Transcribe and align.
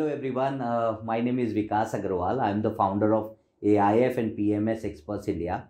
Hello 0.00 0.10
everyone, 0.10 0.62
uh, 0.62 0.96
my 1.04 1.20
name 1.20 1.38
is 1.38 1.52
Vikas 1.52 1.92
Agrawal. 1.92 2.40
I 2.40 2.48
am 2.48 2.62
the 2.62 2.70
founder 2.70 3.12
of 3.14 3.36
AIF 3.62 4.16
and 4.16 4.34
PMS 4.34 4.82
Experts 4.82 5.28
India. 5.28 5.64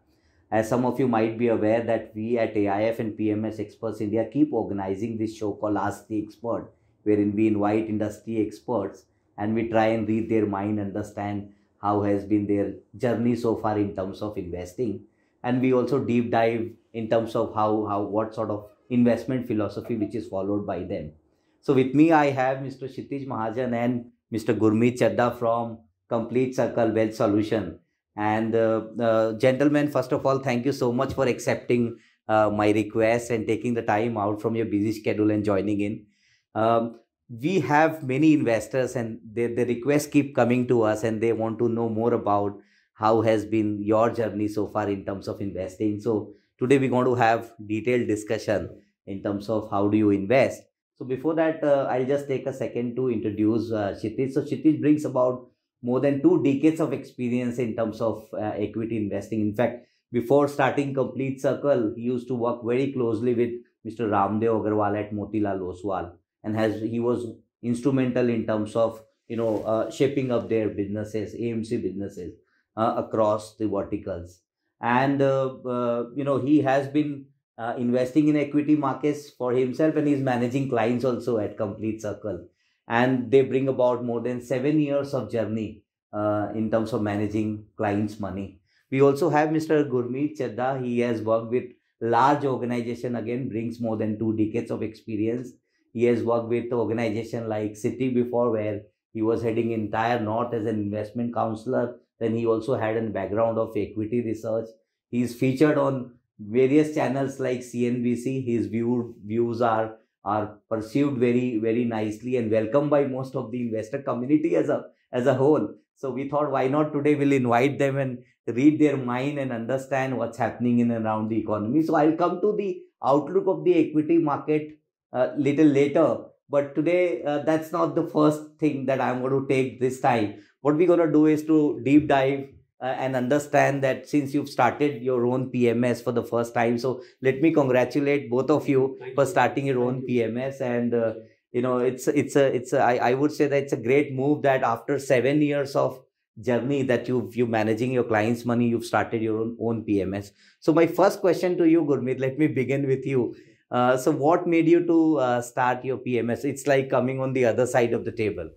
As 0.52 0.68
some 0.68 0.86
of 0.86 1.00
you 1.00 1.08
might 1.08 1.36
be 1.36 1.48
aware 1.48 1.82
that 1.82 2.12
we 2.14 2.38
at 2.38 2.54
AIF 2.54 3.00
and 3.00 3.18
PMS 3.18 3.58
Experts 3.58 4.00
India 4.00 4.24
keep 4.32 4.52
organizing 4.52 5.18
this 5.18 5.36
show 5.36 5.54
called 5.54 5.78
Ask 5.78 6.06
the 6.06 6.22
Expert, 6.22 6.70
wherein 7.02 7.34
we 7.34 7.48
invite 7.48 7.88
industry 7.88 8.40
experts 8.46 9.06
and 9.36 9.52
we 9.52 9.68
try 9.68 9.86
and 9.86 10.06
read 10.06 10.30
their 10.30 10.46
mind, 10.46 10.78
understand 10.78 11.52
how 11.82 12.02
has 12.02 12.24
been 12.24 12.46
their 12.46 12.74
journey 12.96 13.34
so 13.34 13.56
far 13.56 13.76
in 13.78 13.96
terms 13.96 14.22
of 14.22 14.38
investing. 14.38 15.06
And 15.42 15.60
we 15.60 15.72
also 15.72 15.98
deep 15.98 16.30
dive 16.30 16.70
in 16.92 17.10
terms 17.10 17.34
of 17.34 17.52
how, 17.52 17.84
how 17.86 18.02
what 18.02 18.32
sort 18.32 18.50
of 18.50 18.68
investment 18.90 19.48
philosophy 19.48 19.96
which 19.96 20.14
is 20.14 20.28
followed 20.28 20.68
by 20.68 20.84
them. 20.84 21.14
So 21.62 21.74
with 21.74 21.96
me, 21.96 22.12
I 22.12 22.30
have 22.30 22.58
Mr. 22.58 22.84
Kshitiz 22.84 23.26
Mahajan 23.26 23.74
and 23.74 24.12
Mr. 24.32 24.56
Gurmeet 24.56 24.98
Chadha 24.98 25.38
from 25.38 25.78
Complete 26.08 26.54
Circle 26.54 26.92
Wealth 26.92 27.14
Solution. 27.14 27.78
And 28.16 28.54
uh, 28.54 28.82
uh, 29.00 29.32
gentlemen, 29.38 29.90
first 29.90 30.12
of 30.12 30.26
all, 30.26 30.38
thank 30.40 30.64
you 30.66 30.72
so 30.72 30.92
much 30.92 31.14
for 31.14 31.26
accepting 31.26 31.98
uh, 32.28 32.50
my 32.50 32.70
request 32.70 33.30
and 33.30 33.46
taking 33.46 33.74
the 33.74 33.82
time 33.82 34.16
out 34.16 34.40
from 34.40 34.56
your 34.56 34.66
busy 34.66 34.92
schedule 34.92 35.30
and 35.30 35.44
joining 35.44 35.80
in. 35.80 36.06
Um, 36.54 37.00
we 37.28 37.60
have 37.60 38.02
many 38.02 38.34
investors 38.34 38.96
and 38.96 39.20
the 39.32 39.46
the 39.54 39.64
requests 39.64 40.08
keep 40.08 40.34
coming 40.34 40.66
to 40.66 40.82
us 40.82 41.04
and 41.04 41.20
they 41.20 41.32
want 41.32 41.58
to 41.60 41.68
know 41.68 41.88
more 41.88 42.12
about 42.14 42.58
how 42.94 43.22
has 43.22 43.44
been 43.44 43.80
your 43.82 44.10
journey 44.10 44.48
so 44.48 44.66
far 44.66 44.88
in 44.88 45.04
terms 45.04 45.28
of 45.28 45.40
investing. 45.40 46.00
So 46.00 46.34
today 46.58 46.78
we're 46.78 46.90
going 46.90 47.06
to 47.06 47.14
have 47.14 47.52
detailed 47.64 48.08
discussion 48.08 48.68
in 49.06 49.22
terms 49.22 49.48
of 49.48 49.70
how 49.70 49.88
do 49.88 49.96
you 49.96 50.10
invest 50.10 50.62
so 51.00 51.06
before 51.06 51.34
that, 51.36 51.64
uh, 51.64 51.88
I'll 51.90 52.04
just 52.04 52.28
take 52.28 52.46
a 52.46 52.52
second 52.52 52.94
to 52.96 53.10
introduce 53.10 53.72
uh. 53.72 53.98
So 53.98 54.08
Kshitiz 54.08 54.82
brings 54.82 55.06
about 55.06 55.46
more 55.82 55.98
than 55.98 56.20
two 56.20 56.42
decades 56.42 56.78
of 56.78 56.92
experience 56.92 57.58
in 57.58 57.74
terms 57.74 58.02
of 58.02 58.28
uh, 58.34 58.52
equity 58.54 58.98
investing. 58.98 59.40
In 59.40 59.54
fact, 59.54 59.86
before 60.12 60.46
starting 60.46 60.92
Complete 60.92 61.40
Circle, 61.40 61.94
he 61.96 62.02
used 62.02 62.28
to 62.28 62.34
work 62.34 62.62
very 62.62 62.92
closely 62.92 63.32
with 63.32 63.48
Mr. 63.86 64.10
Raamdeo 64.10 64.60
Agrawal 64.60 65.00
at 65.00 65.14
Motilal 65.14 65.60
Oswal, 65.72 66.12
and 66.44 66.54
has 66.54 66.82
he 66.82 67.00
was 67.00 67.24
instrumental 67.62 68.28
in 68.28 68.46
terms 68.46 68.76
of 68.76 69.02
you 69.26 69.38
know 69.38 69.62
uh, 69.62 69.90
shaping 69.90 70.30
up 70.30 70.50
their 70.50 70.68
businesses, 70.68 71.34
AMC 71.34 71.80
businesses 71.80 72.34
uh, 72.76 72.96
across 72.98 73.56
the 73.56 73.66
verticals. 73.66 74.42
And 74.82 75.22
uh, 75.22 75.54
uh, 75.64 76.04
you 76.14 76.24
know 76.24 76.36
he 76.36 76.60
has 76.60 76.88
been 76.88 77.24
uh, 77.60 77.74
investing 77.76 78.28
in 78.28 78.36
equity 78.36 78.74
markets 78.74 79.28
for 79.30 79.52
himself 79.52 79.96
and 79.96 80.08
he's 80.08 80.20
managing 80.20 80.68
clients 80.68 81.04
also 81.04 81.36
at 81.38 81.58
complete 81.58 82.00
circle. 82.00 82.46
And 82.88 83.30
they 83.30 83.42
bring 83.42 83.68
about 83.68 84.04
more 84.04 84.20
than 84.20 84.40
seven 84.40 84.80
years 84.80 85.12
of 85.12 85.30
journey 85.30 85.82
uh, 86.12 86.48
in 86.54 86.70
terms 86.70 86.94
of 86.94 87.02
managing 87.02 87.66
clients 87.76 88.18
money. 88.18 88.60
We 88.90 89.02
also 89.02 89.28
have 89.30 89.50
mr 89.50 89.88
gurmeet 89.88 90.38
chadha 90.38 90.84
he 90.84 90.98
has 91.00 91.20
worked 91.22 91.52
with 91.52 91.68
large 92.00 92.44
organization 92.44 93.14
again 93.16 93.48
brings 93.48 93.80
more 93.80 93.96
than 93.96 94.18
two 94.18 94.36
decades 94.36 94.70
of 94.70 94.82
experience. 94.82 95.50
He 95.92 96.04
has 96.04 96.22
worked 96.22 96.48
with 96.48 96.72
organization 96.72 97.48
like 97.48 97.72
Citi 97.72 98.12
before 98.14 98.50
where 98.50 98.82
he 99.12 99.22
was 99.22 99.42
heading 99.42 99.72
entire 99.72 100.18
north 100.20 100.54
as 100.54 100.66
an 100.66 100.76
investment 100.76 101.34
counselor. 101.34 101.98
Then 102.18 102.34
he 102.34 102.46
also 102.46 102.74
had 102.76 102.96
a 102.96 103.02
background 103.10 103.58
of 103.58 103.76
equity 103.76 104.22
research. 104.22 104.68
He's 105.10 105.34
featured 105.34 105.78
on 105.78 106.12
various 106.40 106.94
channels 106.94 107.38
like 107.38 107.60
CNBC, 107.60 108.44
his 108.46 108.66
view, 108.66 109.14
views 109.24 109.60
are 109.60 109.96
are 110.22 110.58
perceived 110.68 111.16
very 111.16 111.58
very 111.58 111.84
nicely 111.84 112.36
and 112.36 112.50
welcomed 112.50 112.90
by 112.90 113.04
most 113.06 113.34
of 113.34 113.50
the 113.50 113.60
investor 113.62 114.02
community 114.02 114.54
as 114.56 114.68
a 114.68 114.84
as 115.12 115.26
a 115.26 115.34
whole. 115.34 115.68
So 115.96 116.10
we 116.10 116.28
thought 116.28 116.50
why 116.50 116.68
not 116.68 116.92
today 116.92 117.14
we'll 117.14 117.32
invite 117.32 117.78
them 117.78 117.96
and 117.98 118.18
read 118.46 118.78
their 118.78 118.96
mind 118.96 119.38
and 119.38 119.52
understand 119.52 120.16
what's 120.16 120.38
happening 120.38 120.78
in 120.78 120.90
and 120.90 121.04
around 121.04 121.28
the 121.28 121.38
economy. 121.38 121.82
So 121.82 121.94
I'll 121.94 122.16
come 122.16 122.40
to 122.40 122.54
the 122.56 122.80
outlook 123.04 123.46
of 123.46 123.64
the 123.64 123.88
equity 123.88 124.18
market 124.18 124.78
a 125.12 125.18
uh, 125.18 125.34
little 125.36 125.66
later. 125.66 126.18
But 126.48 126.74
today 126.74 127.22
uh, 127.22 127.40
that's 127.40 127.72
not 127.72 127.94
the 127.94 128.04
first 128.04 128.42
thing 128.58 128.86
that 128.86 129.00
I'm 129.00 129.20
going 129.20 129.40
to 129.40 129.46
take 129.48 129.80
this 129.80 130.00
time. 130.00 130.42
What 130.62 130.76
we're 130.76 130.86
going 130.86 131.06
to 131.06 131.12
do 131.12 131.26
is 131.26 131.44
to 131.46 131.80
deep 131.84 132.08
dive 132.08 132.48
uh, 132.82 132.94
and 132.98 133.14
understand 133.14 133.82
that 133.82 134.08
since 134.08 134.32
you've 134.32 134.48
started 134.48 135.02
your 135.02 135.26
own 135.26 135.50
PMS 135.50 136.02
for 136.02 136.12
the 136.12 136.22
first 136.22 136.54
time. 136.54 136.78
So 136.78 137.02
let 137.20 137.40
me 137.42 137.52
congratulate 137.52 138.30
both 138.30 138.50
of 138.50 138.68
you 138.68 138.96
Thank 138.98 139.14
for 139.14 139.26
starting 139.26 139.66
your 139.66 139.80
own 139.80 140.02
PMS. 140.08 140.60
And 140.60 140.94
uh, 140.94 141.14
you 141.52 141.62
know, 141.62 141.78
it's 141.78 142.08
it's 142.08 142.36
a 142.36 142.46
it's 142.46 142.72
a, 142.72 142.80
I, 142.80 143.10
I 143.10 143.14
would 143.14 143.32
say 143.32 143.46
that 143.48 143.62
it's 143.62 143.72
a 143.72 143.76
great 143.76 144.14
move 144.14 144.42
that 144.42 144.62
after 144.62 144.98
seven 144.98 145.42
years 145.42 145.76
of 145.76 146.00
journey 146.40 146.82
that 146.84 147.06
you've 147.08 147.36
you 147.36 147.46
managing 147.46 147.92
your 147.92 148.04
clients' 148.04 148.44
money, 148.44 148.68
you've 148.68 148.86
started 148.86 149.20
your 149.20 149.40
own, 149.40 149.56
own 149.60 149.84
PMS. 149.84 150.30
So 150.60 150.72
my 150.72 150.86
first 150.86 151.20
question 151.20 151.58
to 151.58 151.68
you, 151.68 151.84
Gurmeet, 151.84 152.20
let 152.20 152.38
me 152.38 152.46
begin 152.46 152.86
with 152.86 153.04
you. 153.04 153.34
Uh, 153.70 153.96
so 153.96 154.10
what 154.10 154.46
made 154.46 154.66
you 154.66 154.84
to 154.86 155.18
uh, 155.18 155.42
start 155.42 155.84
your 155.84 155.98
PMS? 155.98 156.44
It's 156.44 156.66
like 156.66 156.90
coming 156.90 157.20
on 157.20 157.32
the 157.32 157.44
other 157.44 157.66
side 157.66 157.92
of 157.92 158.04
the 158.04 158.12
table. 158.12 158.50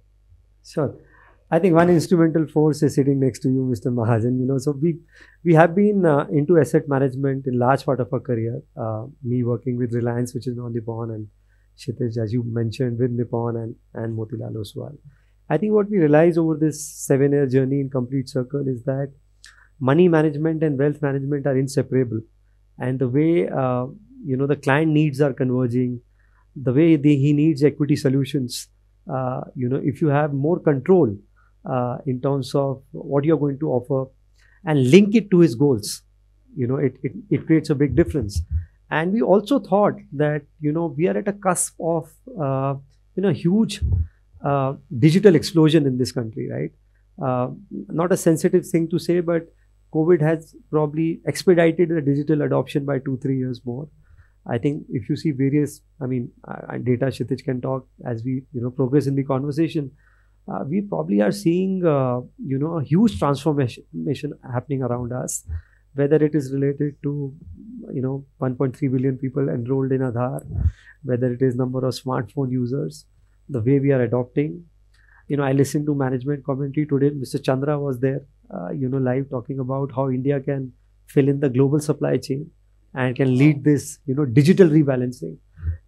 Sure. 0.66 0.95
I 1.53 1.59
think 1.59 1.75
one 1.75 1.90
instrumental 1.91 2.47
force 2.47 2.81
is 2.81 2.96
sitting 2.96 3.19
next 3.19 3.41
to 3.41 3.47
you, 3.47 3.64
Mr. 3.72 3.94
Mahajan. 3.96 4.40
You 4.40 4.46
know, 4.52 4.58
so 4.58 4.72
we 4.72 4.97
we 5.46 5.53
have 5.53 5.75
been 5.75 6.03
uh, 6.03 6.25
into 6.40 6.58
asset 6.59 6.88
management 6.94 7.46
in 7.46 7.59
large 7.64 7.84
part 7.86 8.00
of 8.03 8.12
our 8.12 8.19
career. 8.19 8.53
Uh, 8.75 9.03
me 9.31 9.44
working 9.50 9.75
with 9.78 9.94
Reliance, 9.94 10.34
which 10.34 10.47
is 10.47 10.56
now 10.58 10.69
Nippon, 10.75 11.12
and 11.16 11.28
Kshitiz, 11.81 12.18
as 12.24 12.34
you 12.34 12.41
mentioned, 12.56 12.97
with 13.03 13.12
Nippon 13.12 13.59
and 13.64 13.75
and 14.03 14.18
Motilal 14.18 14.58
Oswal. 14.62 14.96
I 15.47 15.59
think 15.64 15.74
what 15.74 15.91
we 15.91 16.00
realize 16.00 16.40
over 16.44 16.56
this 16.64 16.80
seven-year 17.09 17.46
journey 17.56 17.81
in 17.81 17.91
Complete 17.97 18.30
Circle 18.30 18.72
is 18.74 18.81
that 18.85 19.12
money 19.91 20.08
management 20.16 20.64
and 20.64 20.80
wealth 20.80 21.03
management 21.03 21.52
are 21.52 21.56
inseparable, 21.56 22.24
and 22.80 23.03
the 23.03 23.09
way 23.18 23.34
uh, 23.66 23.84
you 24.31 24.40
know 24.41 24.47
the 24.53 24.58
client 24.70 24.97
needs 25.02 25.22
are 25.28 25.34
converging, 25.44 26.02
the 26.70 26.74
way 26.80 26.88
they, 26.96 27.14
he 27.28 27.35
needs 27.41 27.68
equity 27.72 28.00
solutions. 28.08 28.58
Uh, 29.20 29.41
you 29.56 29.70
know, 29.75 29.84
if 29.94 30.02
you 30.02 30.12
have 30.16 30.34
more 30.47 30.59
control 30.72 31.14
uh, 31.66 31.97
in 32.06 32.22
terms 32.22 32.53
of 32.56 32.81
what 32.91 33.24
you're 33.24 33.38
going 33.38 33.59
to 33.59 33.69
offer 33.72 34.09
and 34.66 34.90
link 34.90 35.16
it 35.16 35.29
to 35.31 35.40
his 35.40 35.56
goals. 35.56 36.01
You 36.56 36.68
know 36.68 36.75
it, 36.78 36.97
it, 37.03 37.13
it 37.29 37.46
creates 37.46 37.69
a 37.69 37.75
big 37.75 37.96
difference. 37.96 38.41
And 38.91 39.12
we 39.12 39.22
also 39.22 39.59
thought 39.59 39.96
that 40.13 40.44
you 40.59 40.72
know 40.72 40.85
we 40.97 41.07
are 41.07 41.18
at 41.18 41.28
a 41.28 41.34
cusp 41.34 41.75
of 41.79 42.12
uh, 42.40 42.75
you 43.16 43.23
know 43.23 43.31
huge 43.31 43.81
uh, 44.44 44.73
digital 45.00 45.35
explosion 45.35 45.88
in 45.88 45.97
this 45.97 46.12
country 46.12 46.50
right? 46.52 46.72
Uh, 47.22 47.50
not 47.90 48.12
a 48.12 48.18
sensitive 48.18 48.66
thing 48.68 48.90
to 48.90 49.00
say 49.00 49.19
but 49.19 49.47
covid 49.94 50.22
has 50.22 50.56
probably 50.72 51.22
expedited 51.28 51.90
the 51.90 52.02
digital 52.02 52.41
adoption 52.41 52.85
by 52.85 52.97
two 53.00 53.18
three 53.18 53.38
years 53.38 53.62
more. 53.66 53.88
I 54.46 54.57
think 54.57 54.85
if 54.90 55.09
you 55.09 55.16
see 55.16 55.31
various 55.31 55.81
i 56.02 56.06
mean 56.06 56.31
uh, 56.47 56.78
data 56.78 57.06
Kshitiz 57.06 57.44
can 57.44 57.62
talk 57.62 57.88
as 58.06 58.23
we 58.23 58.41
you 58.52 58.62
know 58.62 58.72
progress 58.72 59.07
in 59.07 59.16
the 59.16 59.23
conversation 59.23 59.91
uh, 60.47 60.63
we 60.67 60.81
probably 60.81 61.21
are 61.21 61.31
seeing 61.31 61.85
uh, 61.85 62.19
you 62.37 62.57
know 62.57 62.77
a 62.77 62.83
huge 62.83 63.17
transformation 63.19 64.33
happening 64.51 64.81
around 64.83 65.11
us 65.13 65.45
whether 65.95 66.15
it 66.15 66.35
is 66.35 66.51
related 66.51 66.95
to 67.03 67.33
you 67.93 68.01
know 68.01 68.25
1.3 68.41 68.91
billion 68.91 69.17
people 69.17 69.49
enrolled 69.49 69.91
in 69.91 70.01
Aadhaar, 70.01 70.41
whether 71.03 71.31
it 71.31 71.41
is 71.41 71.55
number 71.55 71.85
of 71.85 71.93
smartphone 71.93 72.51
users, 72.51 73.05
the 73.49 73.61
way 73.61 73.79
we 73.79 73.91
are 73.91 74.01
adopting. 74.01 74.63
You 75.28 75.37
know, 75.37 75.43
I 75.43 75.53
listened 75.53 75.85
to 75.85 75.95
management 75.95 76.43
commentary 76.43 76.85
today. 76.85 77.11
Mr. 77.11 77.43
Chandra 77.43 77.79
was 77.79 77.99
there, 77.99 78.22
uh, 78.53 78.72
you 78.72 78.89
know, 78.89 78.97
live 78.97 79.29
talking 79.29 79.59
about 79.59 79.91
how 79.96 80.09
India 80.09 80.39
can 80.39 80.73
fill 81.07 81.29
in 81.29 81.39
the 81.39 81.49
global 81.49 81.79
supply 81.79 82.17
chain 82.17 82.49
and 82.93 83.16
can 83.16 83.37
lead 83.37 83.63
this, 83.63 83.99
you 84.05 84.16
know, 84.16 84.25
digital 84.25 84.67
rebalancing. 84.67 85.37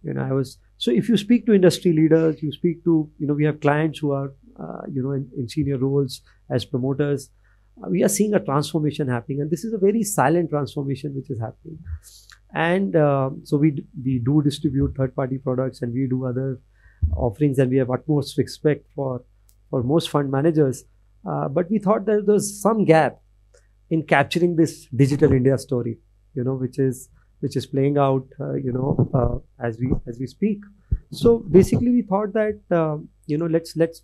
You 0.02 0.14
know, 0.14 0.22
I 0.22 0.32
was 0.32 0.58
so 0.78 0.90
if 0.90 1.08
you 1.08 1.16
speak 1.16 1.46
to 1.46 1.54
industry 1.54 1.92
leaders, 1.92 2.42
you 2.42 2.52
speak 2.52 2.84
to, 2.84 3.10
you 3.18 3.26
know, 3.26 3.34
we 3.34 3.44
have 3.44 3.60
clients 3.60 3.98
who 3.98 4.12
are 4.12 4.32
you 4.92 5.02
know, 5.02 5.12
in, 5.12 5.28
in, 5.36 5.48
senior 5.48 5.78
roles 5.78 6.22
as 6.50 6.64
promoters, 6.64 7.30
uh, 7.82 7.88
we 7.90 8.02
are 8.02 8.08
seeing 8.08 8.34
a 8.34 8.40
transformation 8.40 9.08
happening, 9.08 9.40
and 9.40 9.50
this 9.50 9.64
is 9.64 9.72
a 9.72 9.78
very 9.78 10.02
silent 10.02 10.50
transformation 10.50 11.14
which 11.14 11.30
is 11.30 11.38
happening. 11.38 11.78
And 12.54 12.96
uh, 12.96 13.30
so 13.44 13.56
we 13.56 13.84
we 14.02 14.18
do 14.18 14.42
distribute 14.42 14.96
third-party 14.96 15.38
products, 15.38 15.82
and 15.82 15.92
we 15.92 16.06
do 16.06 16.24
other 16.26 16.60
offerings, 17.14 17.58
and 17.58 17.70
we 17.70 17.76
have 17.76 17.90
utmost 17.90 18.38
respect 18.38 18.86
for 18.94 19.22
for 19.70 19.82
most 19.82 20.10
fund 20.10 20.30
managers. 20.30 20.84
Uh, 21.28 21.48
but 21.48 21.70
we 21.70 21.78
thought 21.78 22.06
that 22.06 22.24
there's 22.26 22.60
some 22.62 22.84
gap 22.84 23.20
in 23.90 24.02
capturing 24.04 24.56
this 24.56 24.86
digital 24.86 25.32
India 25.32 25.58
story, 25.58 25.98
you 26.34 26.44
know, 26.44 26.54
which 26.54 26.78
is 26.78 27.08
which 27.40 27.56
is 27.56 27.66
playing 27.66 27.98
out, 27.98 28.26
uh, 28.40 28.54
you 28.54 28.72
know, 28.72 29.10
uh, 29.12 29.66
as 29.66 29.78
we 29.78 29.92
as 30.06 30.18
we 30.18 30.26
speak. 30.26 30.60
So 31.10 31.38
basically, 31.38 31.90
we 31.90 32.02
thought 32.02 32.32
that 32.32 32.60
you 33.26 33.36
know 33.36 33.46
let's 33.46 33.76
let's 33.76 34.02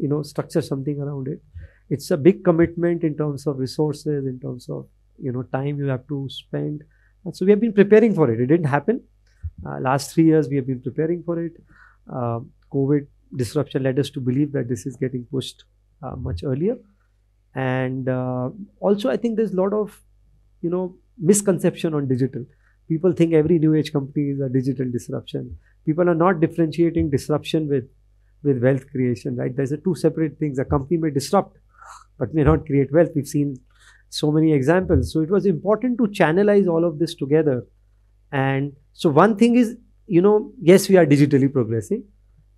you 0.00 0.08
know 0.08 0.22
structure 0.22 0.62
something 0.62 1.00
around 1.00 1.28
it 1.28 1.40
it's 1.88 2.10
a 2.10 2.16
big 2.16 2.44
commitment 2.44 3.04
in 3.04 3.16
terms 3.16 3.46
of 3.46 3.58
resources 3.58 4.26
in 4.26 4.38
terms 4.40 4.68
of 4.68 4.86
you 5.18 5.32
know 5.32 5.42
time 5.58 5.78
you 5.78 5.86
have 5.86 6.06
to 6.08 6.26
spend 6.30 6.82
and 7.24 7.36
so 7.36 7.44
we 7.44 7.50
have 7.50 7.60
been 7.60 7.72
preparing 7.72 8.14
for 8.14 8.30
it 8.32 8.40
it 8.40 8.46
didn't 8.46 8.72
happen 8.76 9.02
uh, 9.66 9.78
last 9.80 10.14
three 10.14 10.24
years 10.24 10.48
we 10.48 10.56
have 10.56 10.66
been 10.66 10.80
preparing 10.80 11.22
for 11.22 11.42
it 11.44 11.52
uh, 12.12 12.40
covid 12.72 13.06
disruption 13.36 13.82
led 13.82 13.98
us 13.98 14.10
to 14.10 14.20
believe 14.20 14.52
that 14.52 14.68
this 14.68 14.86
is 14.86 14.96
getting 14.96 15.24
pushed 15.24 15.64
uh, 16.02 16.16
much 16.16 16.42
earlier. 16.44 16.76
And 17.54 18.08
uh, 18.08 18.50
also, 18.80 19.10
I 19.10 19.16
think 19.16 19.36
there's 19.36 19.52
a 19.52 19.56
lot 19.56 19.72
of, 19.72 20.00
you 20.62 20.70
know, 20.70 20.96
misconception 21.18 21.94
on 21.94 22.08
digital. 22.08 22.44
People 22.88 23.12
think 23.12 23.34
every 23.34 23.58
new 23.58 23.74
age 23.74 23.92
company 23.92 24.30
is 24.30 24.40
a 24.40 24.48
digital 24.48 24.90
disruption. 24.90 25.56
People 25.86 26.08
are 26.08 26.14
not 26.14 26.40
differentiating 26.40 27.10
disruption 27.10 27.68
with 27.68 27.84
with 28.42 28.62
wealth 28.62 28.90
creation, 28.90 29.36
right? 29.36 29.54
There's 29.54 29.72
a 29.72 29.76
two 29.76 29.94
separate 29.94 30.38
things. 30.38 30.58
A 30.58 30.64
company 30.64 30.98
may 30.98 31.10
disrupt, 31.10 31.58
but 32.18 32.34
may 32.34 32.44
not 32.44 32.66
create 32.66 32.92
wealth. 32.92 33.10
We've 33.14 33.26
seen 33.26 33.56
so 34.08 34.30
many 34.32 34.52
examples. 34.52 35.12
So 35.12 35.20
it 35.20 35.30
was 35.30 35.46
important 35.46 35.98
to 35.98 36.04
channelize 36.04 36.68
all 36.68 36.84
of 36.84 36.98
this 36.98 37.14
together. 37.14 37.66
And 38.32 38.72
so 38.92 39.10
one 39.10 39.36
thing 39.36 39.56
is, 39.56 39.76
you 40.06 40.22
know, 40.22 40.52
yes, 40.60 40.88
we 40.88 40.96
are 40.96 41.06
digitally 41.06 41.52
progressing. 41.52 42.04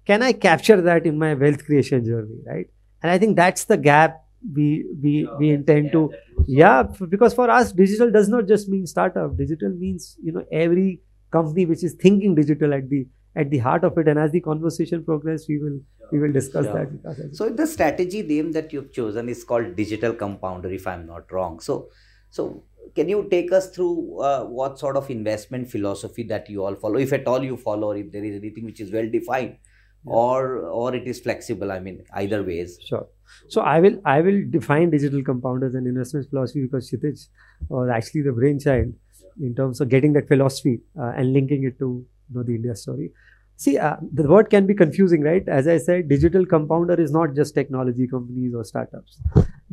Can 0.06 0.22
I 0.22 0.32
capture 0.32 0.80
that 0.80 1.06
in 1.06 1.18
my 1.18 1.34
wealth 1.34 1.64
creation 1.64 2.04
journey, 2.04 2.36
right? 2.46 2.66
And 3.02 3.10
I 3.10 3.18
think 3.18 3.36
that's 3.36 3.64
the 3.64 3.76
gap 3.76 4.22
we 4.54 4.84
we 5.02 5.28
we 5.38 5.50
intend 5.50 5.92
to 5.92 6.12
yeah 6.46 6.82
because 7.08 7.34
for 7.34 7.48
us 7.50 7.72
digital 7.72 8.10
does 8.10 8.28
not 8.28 8.46
just 8.46 8.68
mean 8.68 8.86
startup 8.86 9.36
digital 9.36 9.70
means 9.70 10.16
you 10.22 10.32
know 10.32 10.44
every 10.50 11.00
company 11.30 11.64
which 11.64 11.84
is 11.84 11.94
thinking 11.94 12.34
digital 12.34 12.74
at 12.74 12.88
the 12.90 13.06
at 13.36 13.50
the 13.50 13.58
heart 13.58 13.84
of 13.84 13.96
it 13.98 14.08
and 14.08 14.18
as 14.18 14.30
the 14.32 14.40
conversation 14.40 15.04
progresses 15.04 15.46
we 15.48 15.58
will 15.58 15.78
we 16.12 16.18
will 16.18 16.32
discuss 16.32 16.66
Sure. 16.66 16.86
that 17.04 17.30
So 17.34 17.48
the 17.48 17.66
strategy 17.66 18.22
name 18.22 18.52
that 18.52 18.72
you've 18.72 18.92
chosen 18.92 19.28
is 19.30 19.44
called 19.44 19.76
digital 19.76 20.12
compounder, 20.12 20.70
if 20.70 20.86
I'm 20.86 21.06
not 21.06 21.32
wrong. 21.32 21.58
So, 21.60 21.88
so 22.28 22.64
can 22.94 23.08
you 23.08 23.28
take 23.30 23.50
us 23.52 23.70
through 23.70 24.20
uh, 24.20 24.44
what 24.44 24.78
sort 24.78 24.98
of 24.98 25.08
investment 25.10 25.70
philosophy 25.70 26.24
that 26.24 26.50
you 26.50 26.64
all 26.64 26.74
follow, 26.74 26.98
if 26.98 27.14
at 27.14 27.26
all 27.26 27.42
you 27.42 27.56
follow, 27.56 27.88
or 27.92 27.96
if 27.96 28.12
there 28.12 28.22
is 28.24 28.36
anything 28.36 28.66
which 28.66 28.80
is 28.80 28.92
well 28.92 29.08
defined, 29.08 29.56
Yeah. 30.04 30.12
or 30.12 30.58
or 30.82 30.94
it 30.94 31.06
is 31.06 31.20
flexible. 31.20 31.72
I 31.72 31.80
mean, 31.80 32.04
either 32.22 32.42
ways. 32.42 32.78
Sure. 32.86 33.06
So 33.48 33.62
I 33.62 33.80
will 33.80 33.98
I 34.04 34.20
will 34.20 34.40
define 34.50 34.90
digital 34.90 35.22
compounders 35.22 35.74
and 35.74 35.86
investment 35.86 36.28
philosophy 36.28 36.62
because 36.68 36.90
Kshitij 36.90 37.26
was 37.70 37.88
actually 37.98 38.22
the 38.22 38.32
brainchild 38.32 38.92
in 39.40 39.54
terms 39.54 39.80
of 39.80 39.88
getting 39.88 40.12
that 40.14 40.28
philosophy 40.28 40.80
uh, 41.00 41.12
and 41.16 41.32
linking 41.32 41.64
it 41.64 41.78
to 41.78 42.04
know 42.34 42.42
the 42.42 42.54
India 42.54 42.74
story. 42.76 43.12
See, 43.56 43.78
uh, 43.78 43.96
the 44.12 44.26
word 44.28 44.50
can 44.50 44.66
be 44.66 44.74
confusing, 44.74 45.22
right? 45.22 45.46
As 45.48 45.68
I 45.68 45.78
said, 45.78 46.08
digital 46.08 46.44
compounder 46.44 46.94
is 46.94 47.12
not 47.12 47.34
just 47.34 47.54
technology 47.54 48.08
companies 48.08 48.54
or 48.54 48.64
startups. 48.64 49.20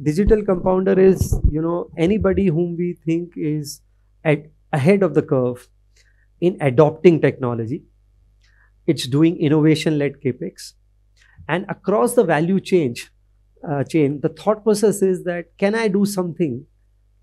Digital 0.02 0.44
compounder 0.44 1.00
is 1.00 1.40
you 1.52 1.62
know 1.62 1.90
anybody 1.98 2.48
whom 2.48 2.76
we 2.78 2.94
think 3.06 3.34
is 3.36 3.82
at 4.24 4.46
ahead 4.74 5.04
of 5.04 5.14
the 5.16 5.22
curve 5.22 5.68
in 6.42 6.58
adopting 6.62 7.20
technology. 7.22 7.84
It's 8.88 9.08
doing 9.08 9.38
innovation-led 9.38 10.22
capex, 10.22 10.74
and 11.48 11.66
across 11.70 12.16
the 12.16 12.24
value 12.24 12.60
change 12.60 13.12
uh, 13.68 13.84
chain, 13.84 14.20
the 14.22 14.30
thought 14.30 14.64
process 14.64 15.02
is 15.02 15.24
that 15.24 15.58
can 15.58 15.76
I 15.76 15.88
do 15.88 16.06
something 16.06 16.66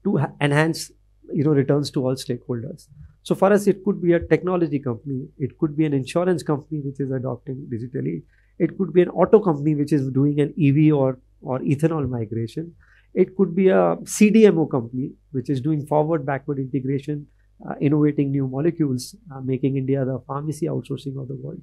to 0.05 0.19
ha- 0.19 0.33
enhance, 0.41 0.91
you 1.33 1.45
know, 1.45 1.51
returns 1.51 1.91
to 1.93 2.05
all 2.05 2.15
stakeholders? 2.15 2.89
So 3.27 3.35
for 3.35 3.53
us, 3.53 3.67
it 3.67 3.79
could 3.85 4.01
be 4.01 4.13
a 4.13 4.21
technology 4.21 4.79
company, 4.79 5.27
it 5.37 5.59
could 5.59 5.77
be 5.77 5.85
an 5.85 5.93
insurance 5.93 6.45
company 6.45 6.81
which 6.81 7.01
is 7.01 7.11
adopting 7.11 7.57
digitally, 7.73 8.23
it 8.61 8.79
could 8.79 8.93
be 8.93 9.03
an 9.03 9.09
auto 9.09 9.41
company 9.41 9.75
which 9.75 9.93
is 9.93 10.11
doing 10.19 10.39
an 10.41 10.53
EV 10.67 10.95
or 10.97 11.19
or 11.41 11.59
ethanol 11.61 12.09
migration, 12.09 12.69
it 13.15 13.35
could 13.37 13.57
be 13.57 13.69
a 13.69 13.97
CDMO 14.17 14.71
company 14.71 15.11
which 15.33 15.51
is 15.51 15.61
doing 15.61 15.85
forward 15.87 16.25
backward 16.25 16.61
integration, 16.61 17.27
uh, 17.69 17.75
innovating 17.81 18.31
new 18.31 18.47
molecules, 18.47 19.17
uh, 19.35 19.41
making 19.41 19.77
India 19.77 20.05
the 20.05 20.21
pharmacy 20.29 20.67
outsourcing 20.67 21.21
of 21.21 21.27
the 21.29 21.37
world. 21.37 21.61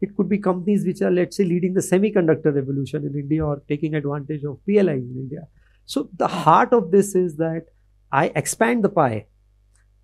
It 0.00 0.16
could 0.16 0.30
be 0.30 0.38
companies 0.38 0.86
which 0.86 1.02
are, 1.02 1.10
let's 1.10 1.36
say, 1.36 1.44
leading 1.44 1.74
the 1.74 1.80
semiconductor 1.80 2.54
revolution 2.54 3.04
in 3.04 3.18
India 3.18 3.44
or 3.44 3.62
taking 3.68 3.94
advantage 3.94 4.44
of 4.44 4.64
PLI 4.64 4.94
in 4.94 5.14
India. 5.24 5.46
So 5.84 6.08
the 6.16 6.28
heart 6.28 6.72
of 6.72 6.90
this 6.90 7.14
is 7.14 7.36
that 7.36 7.66
I 8.10 8.32
expand 8.34 8.82
the 8.82 8.88
pie. 8.88 9.26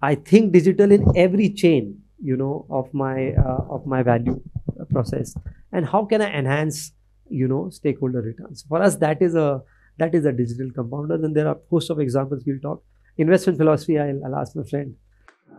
I 0.03 0.15
think 0.15 0.53
digital 0.53 0.93
in 0.93 1.05
every 1.17 1.51
chain, 1.51 2.01
you 2.23 2.37
know, 2.37 2.67
of 2.71 2.93
my 2.95 3.33
uh, 3.33 3.65
of 3.69 3.87
my 3.87 4.03
value 4.03 4.41
uh, 4.81 4.85
process, 4.85 5.35
and 5.73 5.87
how 5.87 6.05
can 6.05 6.23
I 6.23 6.31
enhance, 6.33 6.93
you 7.29 7.49
know, 7.49 7.71
stakeholder 7.71 8.23
returns? 8.23 8.65
For 8.69 8.81
us, 8.81 8.97
that 8.97 9.21
is 9.23 9.35
a 9.35 9.63
that 9.99 10.15
is 10.15 10.25
a 10.25 10.33
digital 10.33 10.71
compounder. 10.71 11.15
And 11.15 11.35
there 11.35 11.49
are 11.49 11.55
a 11.55 11.61
host 11.71 11.91
of 11.91 12.01
examples 12.01 12.45
we'll 12.47 12.61
talk. 12.61 12.83
Investment 13.17 13.59
philosophy, 13.59 13.99
I'll, 13.99 14.25
I'll 14.25 14.37
ask 14.37 14.55
my 14.55 14.63
friend. 14.63 14.95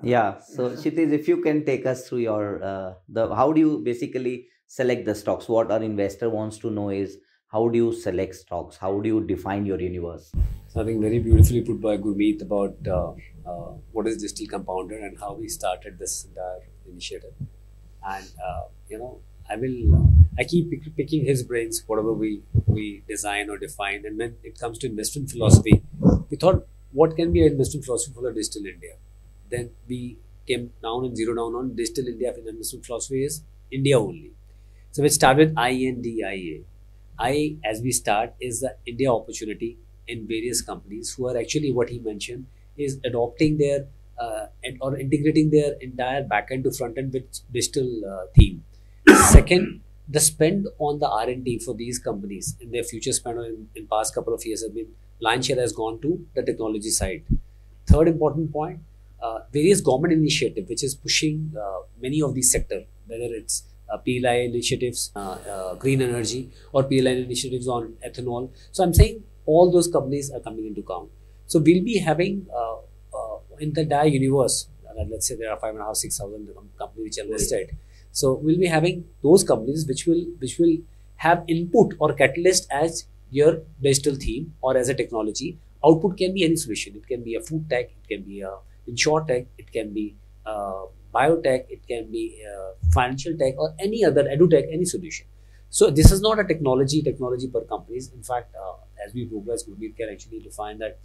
Yeah. 0.01 0.39
So 0.39 0.69
Kshitiz, 0.69 1.11
if 1.11 1.27
you 1.27 1.41
can 1.41 1.65
take 1.65 1.85
us 1.85 2.07
through 2.07 2.19
your 2.19 2.63
uh, 2.63 2.93
the 3.09 3.33
how 3.35 3.51
do 3.51 3.59
you 3.59 3.79
basically 3.79 4.47
select 4.67 5.05
the 5.05 5.15
stocks? 5.15 5.49
What 5.49 5.71
our 5.71 5.83
investor 5.83 6.29
wants 6.29 6.57
to 6.59 6.71
know 6.71 6.89
is 6.89 7.17
how 7.51 7.67
do 7.67 7.77
you 7.77 7.91
select 7.91 8.35
stocks? 8.35 8.77
How 8.77 8.99
do 8.99 9.09
you 9.09 9.25
define 9.25 9.65
your 9.65 9.81
universe? 9.81 10.31
So 10.67 10.81
I 10.81 10.85
think 10.85 11.01
very 11.01 11.19
beautifully 11.19 11.61
put 11.61 11.81
by 11.81 11.97
Gurmeet 11.97 12.43
about 12.43 12.75
uh, 12.87 13.13
uh, 13.45 13.71
what 13.91 14.07
is 14.07 14.17
digital 14.17 14.47
compounder 14.47 14.97
and 14.97 15.19
how 15.19 15.33
we 15.33 15.47
started 15.47 15.97
this 15.99 16.25
entire 16.25 16.67
initiative. 16.89 17.33
And 18.07 18.25
uh, 18.45 18.63
you 18.89 18.97
know, 18.97 19.19
I 19.49 19.55
will 19.55 19.95
uh, 19.95 20.07
I 20.39 20.43
keep 20.43 20.69
pick, 20.69 20.95
picking 20.95 21.25
his 21.25 21.43
brains 21.43 21.83
whatever 21.87 22.13
we 22.13 22.41
we 22.65 23.03
design 23.07 23.49
or 23.49 23.57
define. 23.57 24.05
And 24.05 24.17
when 24.17 24.35
it 24.43 24.59
comes 24.59 24.77
to 24.79 24.87
investment 24.87 25.29
philosophy, 25.31 25.83
we 26.29 26.37
thought 26.37 26.67
what 26.91 27.15
can 27.15 27.31
be 27.31 27.45
an 27.45 27.51
investment 27.53 27.85
philosophy 27.85 28.13
for 28.13 28.21
the 28.21 28.33
digital 28.33 28.65
India. 28.65 28.95
Then 29.49 29.71
we 29.87 30.17
came 30.47 30.71
down 30.81 31.05
and 31.05 31.15
zero 31.15 31.35
down 31.35 31.55
on 31.55 31.75
digital 31.75 32.07
India 32.07 32.33
investment 32.35 32.85
philosophy 32.85 33.23
is 33.23 33.43
India 33.71 33.99
only. 33.99 34.31
So 34.91 35.03
we 35.03 35.09
start 35.09 35.37
with 35.37 35.55
INDIA. 35.55 36.63
I, 37.19 37.57
as 37.63 37.81
we 37.81 37.91
start, 37.91 38.33
is 38.39 38.61
the 38.61 38.75
India 38.85 39.11
opportunity 39.11 39.77
in 40.07 40.27
various 40.27 40.61
companies 40.61 41.13
who 41.13 41.27
are 41.27 41.37
actually 41.37 41.71
what 41.71 41.89
he 41.89 41.99
mentioned 41.99 42.47
is 42.79 42.99
adopting 43.03 43.57
their 43.57 43.87
uh, 44.19 44.47
or 44.81 44.97
integrating 44.97 45.49
their 45.49 45.73
entire 45.81 46.23
backend 46.23 46.63
to 46.63 46.71
front 46.71 46.97
end 46.97 47.13
with 47.13 47.39
digital 47.51 47.89
uh, 48.05 48.25
theme. 48.35 48.63
Second, 49.29 49.81
the 50.07 50.19
spend 50.19 50.67
on 50.79 50.99
the 50.99 51.07
R&D 51.07 51.59
for 51.59 51.73
these 51.73 51.99
companies 51.99 52.55
in 52.59 52.71
their 52.71 52.83
future 52.83 53.13
spend 53.13 53.39
in, 53.39 53.67
in 53.75 53.87
past 53.87 54.13
couple 54.13 54.33
of 54.33 54.45
years 54.45 54.63
have 54.63 54.73
been 54.73 54.87
lion 55.19 55.41
share 55.41 55.59
has 55.59 55.71
gone 55.71 56.01
to 56.01 56.25
the 56.35 56.43
technology 56.43 56.89
side. 56.89 57.23
Third 57.85 58.07
important 58.07 58.51
point, 58.51 58.79
uh, 59.21 59.39
various 59.51 59.81
government 59.81 60.13
initiative 60.13 60.67
which 60.69 60.83
is 60.83 60.95
pushing 60.95 61.53
uh, 61.59 61.81
many 62.01 62.21
of 62.21 62.33
these 62.33 62.51
sector, 62.51 62.83
whether 63.07 63.29
it's 63.41 63.63
uh, 63.91 63.97
PLI 63.97 64.47
initiatives, 64.49 65.11
uh, 65.15 65.19
uh, 65.19 65.75
green 65.75 66.01
energy, 66.01 66.49
or 66.71 66.83
PLI 66.83 67.11
initiatives 67.25 67.67
on 67.67 67.95
ethanol. 68.07 68.49
So 68.71 68.83
I'm 68.83 68.93
saying 68.93 69.23
all 69.45 69.71
those 69.71 69.87
companies 69.87 70.31
are 70.31 70.39
coming 70.39 70.67
into 70.67 70.83
count. 70.83 71.09
So 71.51 71.59
we'll 71.59 71.83
be 71.83 71.97
having 71.97 72.45
uh, 72.61 72.77
uh, 73.19 73.37
in 73.59 73.73
the 73.73 73.81
entire 73.81 74.07
universe. 74.07 74.57
uh, 74.99 75.05
let's 75.09 75.27
say 75.27 75.35
there 75.35 75.51
are 75.51 75.59
five 75.59 75.73
and 75.73 75.81
a 75.81 75.85
half, 75.85 75.95
six 75.95 76.17
thousand 76.17 76.47
companies 76.77 77.17
which 77.17 77.19
are 77.25 77.29
listed. 77.29 77.75
So 78.11 78.33
we'll 78.33 78.59
be 78.59 78.67
having 78.67 79.05
those 79.23 79.43
companies 79.43 79.85
which 79.87 80.05
will 80.05 80.23
which 80.39 80.57
will 80.59 80.77
have 81.27 81.43
input 81.47 81.95
or 81.99 82.13
catalyst 82.13 82.67
as 82.71 83.05
your 83.31 83.61
digital 83.81 84.15
theme 84.15 84.53
or 84.61 84.77
as 84.77 84.89
a 84.89 84.93
technology. 84.93 85.57
Output 85.85 86.17
can 86.17 86.33
be 86.33 86.43
any 86.45 86.55
solution. 86.55 86.95
It 86.95 87.07
can 87.07 87.23
be 87.23 87.35
a 87.35 87.41
food 87.41 87.69
tech. 87.69 87.91
It 87.97 88.07
can 88.13 88.23
be 88.23 88.41
a 88.41 88.53
insure 88.87 89.23
tech. 89.25 89.45
It 89.57 89.71
can 89.71 89.93
be 89.93 90.15
uh, 90.45 90.83
biotech. 91.13 91.65
It 91.69 91.87
can 91.87 92.11
be 92.11 92.23
uh, 92.51 92.71
financial 92.93 93.37
tech 93.37 93.55
or 93.57 93.73
any 93.79 94.03
other 94.05 94.23
edutech, 94.23 94.73
any 94.79 94.85
solution. 94.85 95.25
So 95.69 95.89
this 95.91 96.11
is 96.11 96.21
not 96.21 96.39
a 96.39 96.43
technology 96.43 97.01
technology 97.01 97.47
per 97.47 97.61
companies. 97.61 98.11
In 98.13 98.23
fact, 98.23 98.55
uh, 98.55 98.75
as 99.05 99.13
we 99.13 99.25
progress, 99.25 99.65
we 99.67 99.89
can 99.89 100.09
actually 100.09 100.39
define 100.39 100.79
that 100.79 100.97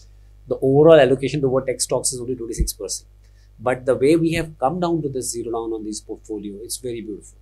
the 0.48 0.56
overall 0.56 1.00
allocation 1.00 1.40
toward 1.40 1.66
tech 1.66 1.80
stocks 1.80 2.12
is 2.12 2.20
only 2.20 2.34
26%. 2.36 3.06
But 3.58 3.86
the 3.86 3.94
way 3.94 4.16
we 4.16 4.32
have 4.32 4.58
come 4.58 4.80
down 4.80 5.02
to 5.02 5.08
this 5.08 5.30
zero 5.30 5.52
down 5.52 5.72
on 5.72 5.84
this 5.84 6.00
portfolio, 6.00 6.54
it's 6.62 6.76
very 6.78 7.00
beautiful. 7.00 7.38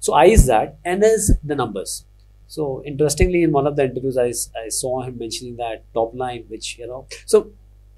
So 0.00 0.14
I 0.14 0.26
is 0.26 0.46
that, 0.46 0.78
N 0.84 1.02
is 1.04 1.34
the 1.44 1.54
numbers. 1.54 2.04
So 2.48 2.82
interestingly, 2.84 3.42
in 3.42 3.52
one 3.52 3.66
of 3.66 3.76
the 3.76 3.84
interviews, 3.84 4.18
I, 4.18 4.32
I 4.60 4.68
saw 4.68 5.02
him 5.02 5.18
mentioning 5.18 5.56
that 5.56 5.84
top 5.94 6.14
line, 6.14 6.44
which 6.48 6.78
you 6.78 6.86
know, 6.86 7.06
so 7.24 7.50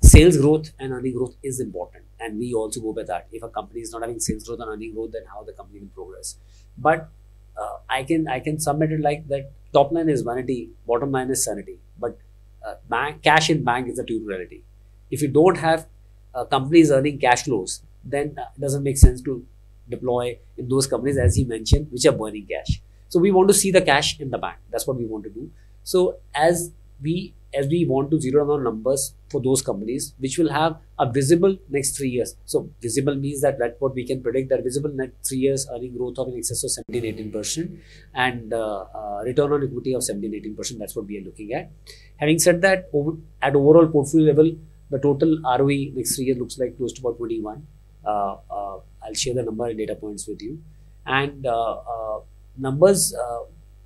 sales 0.02 0.36
growth 0.36 0.72
and 0.78 0.92
earning 0.92 1.14
growth 1.14 1.34
is 1.42 1.60
important, 1.60 2.04
and 2.20 2.38
we 2.38 2.52
also 2.54 2.80
go 2.80 2.92
by 2.92 3.02
that. 3.04 3.26
If 3.32 3.42
a 3.42 3.48
company 3.48 3.80
is 3.80 3.90
not 3.92 4.02
having 4.02 4.20
sales 4.20 4.44
growth 4.46 4.60
and 4.60 4.68
earning 4.68 4.94
growth, 4.94 5.12
then 5.12 5.22
how 5.32 5.42
the 5.42 5.52
company 5.52 5.80
will 5.80 5.88
progress. 5.88 6.36
But 6.78 7.08
uh, 7.56 7.78
I 7.88 8.02
can 8.04 8.28
I 8.28 8.38
can 8.40 8.60
submit 8.60 8.92
it 8.92 9.00
like 9.00 9.26
that. 9.28 9.50
Top 9.72 9.90
line 9.90 10.08
is 10.08 10.22
vanity, 10.22 10.70
bottom 10.86 11.10
line 11.10 11.30
is 11.30 11.44
sanity. 11.44 11.78
But 11.98 12.18
uh, 12.66 12.74
bank 12.88 13.22
cash 13.22 13.50
in 13.50 13.64
bank 13.64 13.88
is 13.88 13.98
a 13.98 14.04
true 14.04 14.20
reality. 14.24 14.62
If 15.10 15.22
you 15.22 15.28
don't 15.28 15.56
have 15.58 15.86
uh, 16.34 16.44
companies 16.44 16.90
earning 16.90 17.18
cash 17.18 17.44
flows, 17.44 17.82
then 18.04 18.34
uh, 18.38 18.46
it 18.56 18.60
doesn't 18.60 18.82
make 18.82 18.96
sense 18.96 19.20
to 19.22 19.44
deploy 19.88 20.38
in 20.56 20.68
those 20.68 20.86
companies 20.86 21.18
as 21.18 21.36
he 21.36 21.44
mentioned, 21.44 21.88
which 21.90 22.06
are 22.06 22.12
burning 22.12 22.46
cash. 22.46 22.80
So 23.08 23.20
we 23.20 23.30
want 23.30 23.48
to 23.48 23.54
see 23.54 23.70
the 23.70 23.82
cash 23.82 24.18
in 24.18 24.30
the 24.30 24.38
bank. 24.38 24.56
That's 24.70 24.86
what 24.86 24.96
we 24.96 25.04
want 25.04 25.24
to 25.24 25.30
do. 25.30 25.50
So 25.82 26.16
as 26.34 26.72
we 27.02 27.34
as 27.54 27.66
we 27.68 27.84
want 27.86 28.10
to 28.10 28.20
zero 28.20 28.46
down 28.48 28.64
numbers 28.64 29.14
for 29.30 29.40
those 29.40 29.62
companies 29.62 30.14
which 30.18 30.38
will 30.38 30.50
have 30.50 30.76
a 30.98 31.10
visible 31.10 31.56
next 31.68 31.96
three 31.96 32.10
years. 32.10 32.36
So 32.44 32.70
visible 32.80 33.14
means 33.14 33.40
that 33.40 33.58
that 33.58 33.76
what 33.80 33.94
we 33.94 34.06
can 34.06 34.22
predict 34.22 34.48
that 34.50 34.62
visible 34.62 34.90
next 34.94 35.28
three 35.28 35.38
years 35.38 35.66
earning 35.72 35.96
growth 35.96 36.18
of 36.18 36.28
in 36.28 36.36
excess 36.38 36.62
of 36.64 36.70
17 36.70 37.04
18 37.14 37.32
percent 37.32 37.80
and 38.14 38.52
uh, 38.52 38.84
uh, 38.94 39.22
return 39.24 39.52
on 39.52 39.64
equity 39.64 39.94
of 39.94 40.04
17 40.04 40.34
18 40.34 40.56
percent. 40.56 40.80
That's 40.80 40.94
what 40.94 41.06
we 41.06 41.18
are 41.18 41.24
looking 41.24 41.52
at. 41.52 41.70
Having 42.16 42.38
said 42.38 42.62
that, 42.62 42.88
over, 42.92 43.16
at 43.42 43.56
overall 43.56 43.88
portfolio 43.88 44.26
level, 44.28 44.54
the 44.90 44.98
total 44.98 45.40
ROE 45.58 45.92
next 45.94 46.16
three 46.16 46.26
years 46.26 46.38
looks 46.38 46.58
like 46.58 46.76
close 46.76 46.92
to 46.92 47.00
about 47.00 47.18
21. 47.18 47.66
Uh, 48.06 48.36
uh, 48.50 48.78
I'll 49.02 49.14
share 49.14 49.34
the 49.34 49.42
number 49.42 49.66
and 49.66 49.78
data 49.78 49.94
points 49.96 50.28
with 50.28 50.40
you. 50.42 50.62
And 51.06 51.46
uh, 51.46 51.76
uh, 51.78 52.20
numbers, 52.56 53.14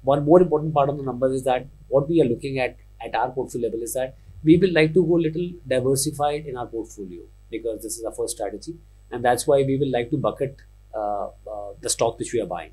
one 0.03 0.25
more 0.25 0.41
important 0.41 0.75
part 0.75 0.89
of 0.89 0.97
the 0.97 1.03
numbers 1.03 1.33
is 1.33 1.45
that 1.45 1.67
what 1.89 2.09
we 2.09 2.21
are 2.21 2.27
looking 2.27 2.59
at 2.59 2.77
at 3.05 3.15
our 3.15 3.31
portfolio 3.31 3.69
level 3.69 3.83
is 3.83 3.95
that 3.95 4.17
we 4.45 4.57
will 4.57 4.73
like 4.73 4.95
to 4.95 5.05
go 5.05 5.15
little 5.15 5.51
diversified 5.67 6.47
in 6.47 6.57
our 6.57 6.67
portfolio 6.67 7.23
because 7.51 7.83
this 7.83 7.97
is 7.99 8.05
our 8.05 8.13
first 8.13 8.37
strategy 8.37 8.77
and 9.11 9.25
that's 9.25 9.47
why 9.47 9.63
we 9.63 9.77
will 9.77 9.91
like 9.91 10.11
to 10.11 10.17
bucket 10.17 10.57
uh, 10.95 11.27
uh, 11.27 11.73
the 11.81 11.91
stock 11.91 12.19
which 12.19 12.33
we 12.33 12.41
are 12.41 12.47
buying. 12.47 12.73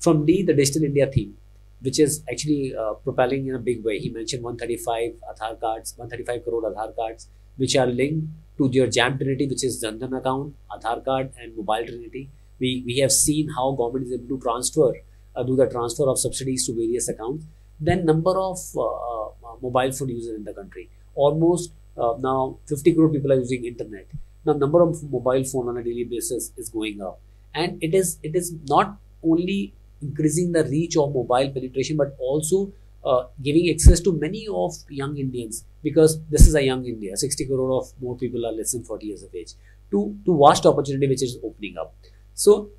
From 0.00 0.26
D, 0.26 0.42
the 0.42 0.54
Digital 0.54 0.84
India 0.84 1.06
theme, 1.06 1.36
which 1.80 1.98
is 1.98 2.22
actually 2.30 2.74
uh, 2.74 2.94
propelling 2.94 3.46
in 3.46 3.54
a 3.54 3.58
big 3.58 3.84
way. 3.84 3.98
He 3.98 4.10
mentioned 4.10 4.42
135 4.42 5.12
Aadhaar 5.30 5.60
cards, 5.60 5.94
135 5.96 6.44
crore 6.44 6.62
Aadhaar 6.62 6.94
cards, 6.94 7.28
which 7.56 7.76
are 7.76 7.86
linked 7.86 8.26
to 8.58 8.68
your 8.72 8.86
JAM 8.86 9.18
Trinity, 9.18 9.46
which 9.46 9.64
is 9.64 9.80
Jan 9.80 9.98
Dhan 9.98 10.16
account, 10.18 10.54
Aadhaar 10.70 11.04
card, 11.04 11.32
and 11.40 11.56
Mobile 11.56 11.86
Trinity. 11.86 12.30
We, 12.58 12.82
we 12.86 12.98
have 12.98 13.12
seen 13.12 13.48
how 13.50 13.72
government 13.72 14.06
is 14.06 14.12
able 14.12 14.36
to 14.36 14.42
transfer, 14.42 14.92
uh, 15.34 15.42
do 15.42 15.56
the 15.56 15.66
transfer 15.66 16.08
of 16.08 16.18
subsidies 16.18 16.66
to 16.66 16.74
various 16.74 17.08
accounts. 17.08 17.44
Then 17.80 18.04
number 18.04 18.38
of 18.38 18.58
uh, 18.76 18.82
uh, 18.82 19.28
mobile 19.60 19.92
phone 19.92 20.08
users 20.08 20.36
in 20.36 20.44
the 20.44 20.52
country. 20.52 20.88
Almost 21.14 21.72
uh, 21.96 22.14
now 22.18 22.58
50 22.66 22.94
crore 22.94 23.08
people 23.08 23.32
are 23.32 23.38
using 23.38 23.64
internet. 23.64 24.06
Now 24.44 24.54
number 24.54 24.82
of 24.82 25.02
mobile 25.10 25.44
phone 25.44 25.68
on 25.68 25.76
a 25.78 25.82
daily 25.82 26.04
basis 26.04 26.52
is 26.56 26.68
going 26.68 27.00
up, 27.00 27.20
and 27.54 27.82
it 27.82 27.94
is 27.94 28.18
it 28.22 28.34
is 28.34 28.54
not 28.68 28.96
only 29.22 29.74
increasing 30.00 30.52
the 30.52 30.64
reach 30.64 30.96
of 30.96 31.14
mobile 31.14 31.50
penetration, 31.50 31.96
but 31.96 32.16
also 32.18 32.72
uh, 33.04 33.24
giving 33.42 33.68
access 33.70 34.00
to 34.00 34.12
many 34.12 34.46
of 34.48 34.74
young 34.88 35.16
Indians 35.16 35.64
because 35.82 36.20
this 36.30 36.46
is 36.46 36.54
a 36.54 36.62
young 36.62 36.84
India. 36.86 37.16
60 37.16 37.46
crore 37.46 37.80
of 37.80 37.92
more 38.00 38.16
people 38.16 38.46
are 38.46 38.52
less 38.52 38.72
than 38.72 38.84
40 38.84 39.06
years 39.06 39.22
of 39.22 39.34
age. 39.34 39.54
To 39.90 40.16
to 40.24 40.38
vast 40.38 40.66
opportunity 40.66 41.08
which 41.08 41.22
is 41.22 41.38
opening 41.44 41.76
up. 41.78 41.94
So 42.34 42.70